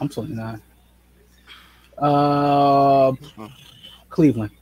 [0.00, 0.62] I'm 29.
[1.98, 3.12] Uh,
[4.08, 4.52] Cleveland.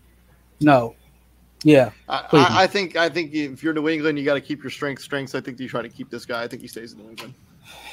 [0.61, 0.97] No.
[1.62, 1.93] Yeah.
[2.09, 4.70] I, I, I, think I think if you're New England, you got to keep your
[4.70, 5.03] strength.
[5.03, 5.35] Strengths.
[5.35, 6.43] I think you try to keep this guy.
[6.43, 7.35] I think he stays in New England.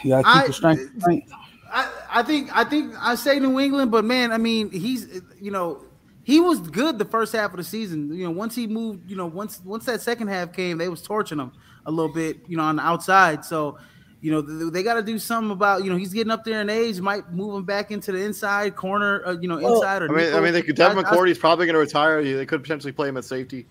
[0.04, 1.32] You got to keep I, your strength.
[1.74, 5.52] I, I think I think I say New England, but man, I mean, he's you
[5.52, 5.86] know
[6.24, 8.14] he was good the first half of the season.
[8.14, 11.02] You know, once he moved, you know, once once that second half came, they was
[11.02, 11.52] torching him
[11.86, 13.46] a little bit, you know, on the outside.
[13.46, 13.78] So
[14.22, 16.70] you know, they got to do something about, you know, he's getting up there in
[16.70, 20.04] age, might move him back into the inside corner, uh, you know, well, inside.
[20.04, 20.76] Or I mean, I mean, they could.
[20.76, 22.24] Devin McCourty's probably going to retire.
[22.24, 23.66] They could potentially play him at safety.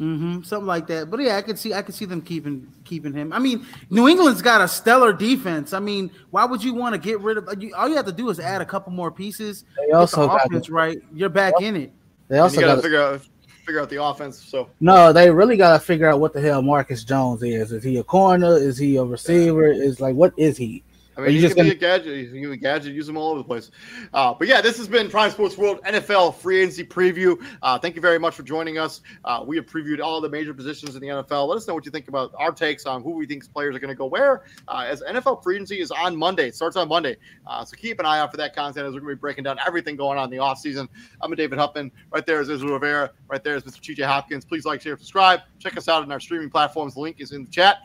[0.00, 1.10] Mm-hmm, something like that.
[1.10, 3.32] But yeah, I could see, I could see them keeping keeping him.
[3.32, 5.72] I mean, New England's got a stellar defense.
[5.72, 7.48] I mean, why would you want to get rid of?
[7.76, 9.64] All you have to do is add a couple more pieces.
[9.76, 10.98] They also the offense right.
[11.12, 11.92] You're back in it.
[12.28, 13.20] They also got to figure out
[13.64, 14.42] figure out the offense.
[14.42, 17.70] So no, they really got to figure out what the hell Marcus Jones is.
[17.72, 18.56] Is he a corner?
[18.56, 19.66] Is he a receiver?
[19.66, 20.82] Is like what is he?
[21.16, 21.74] I mean, you just can gonna...
[21.74, 22.16] be a gadget.
[22.16, 22.94] You can be a gadget.
[22.94, 23.70] Use them all over the place.
[24.14, 27.36] Uh, but yeah, this has been Prime Sports World NFL free agency preview.
[27.62, 29.02] Uh, thank you very much for joining us.
[29.24, 31.48] Uh, we have previewed all the major positions in the NFL.
[31.48, 33.78] Let us know what you think about our takes on who we think players are
[33.78, 34.44] going to go where.
[34.68, 37.16] Uh, as NFL free agency is on Monday, it starts on Monday.
[37.46, 39.44] Uh, so keep an eye out for that content as we're going to be breaking
[39.44, 40.88] down everything going on in the offseason.
[41.20, 41.92] I'm a David Huffman.
[42.10, 43.10] Right there is Israel Rivera.
[43.28, 43.80] Right there is Mr.
[43.80, 44.44] TJ Hopkins.
[44.44, 45.40] Please like, share, subscribe.
[45.58, 46.94] Check us out on our streaming platforms.
[46.94, 47.82] The link is in the chat.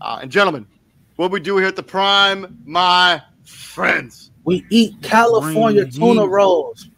[0.00, 0.66] Uh, and gentlemen,
[1.18, 4.30] what we do here at the Prime, my friends.
[4.44, 6.28] We eat California Green tuna heat.
[6.28, 6.88] rolls.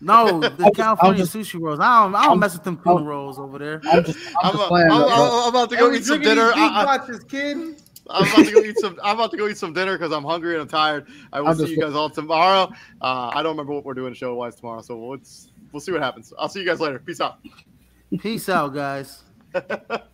[0.00, 1.80] No, the California just, sushi rolls.
[1.80, 3.80] I don't, I don't I'm, mess with them tuna I'm, rolls over there.
[3.90, 6.52] I'm, just, I'm, just playing, I'm, I'm, about to go eat some dinner.
[6.54, 7.82] I, watches, kid.
[8.08, 8.98] I'm about to go eat some.
[9.02, 11.08] I'm about to go eat some dinner because I'm hungry and I'm tired.
[11.32, 12.72] I will see you guys all tomorrow.
[13.00, 15.18] Uh, I don't remember what we're doing show wise tomorrow, so we'll,
[15.72, 16.32] we'll see what happens.
[16.38, 17.00] I'll see you guys later.
[17.00, 17.38] Peace out.
[18.20, 19.24] Peace out, guys.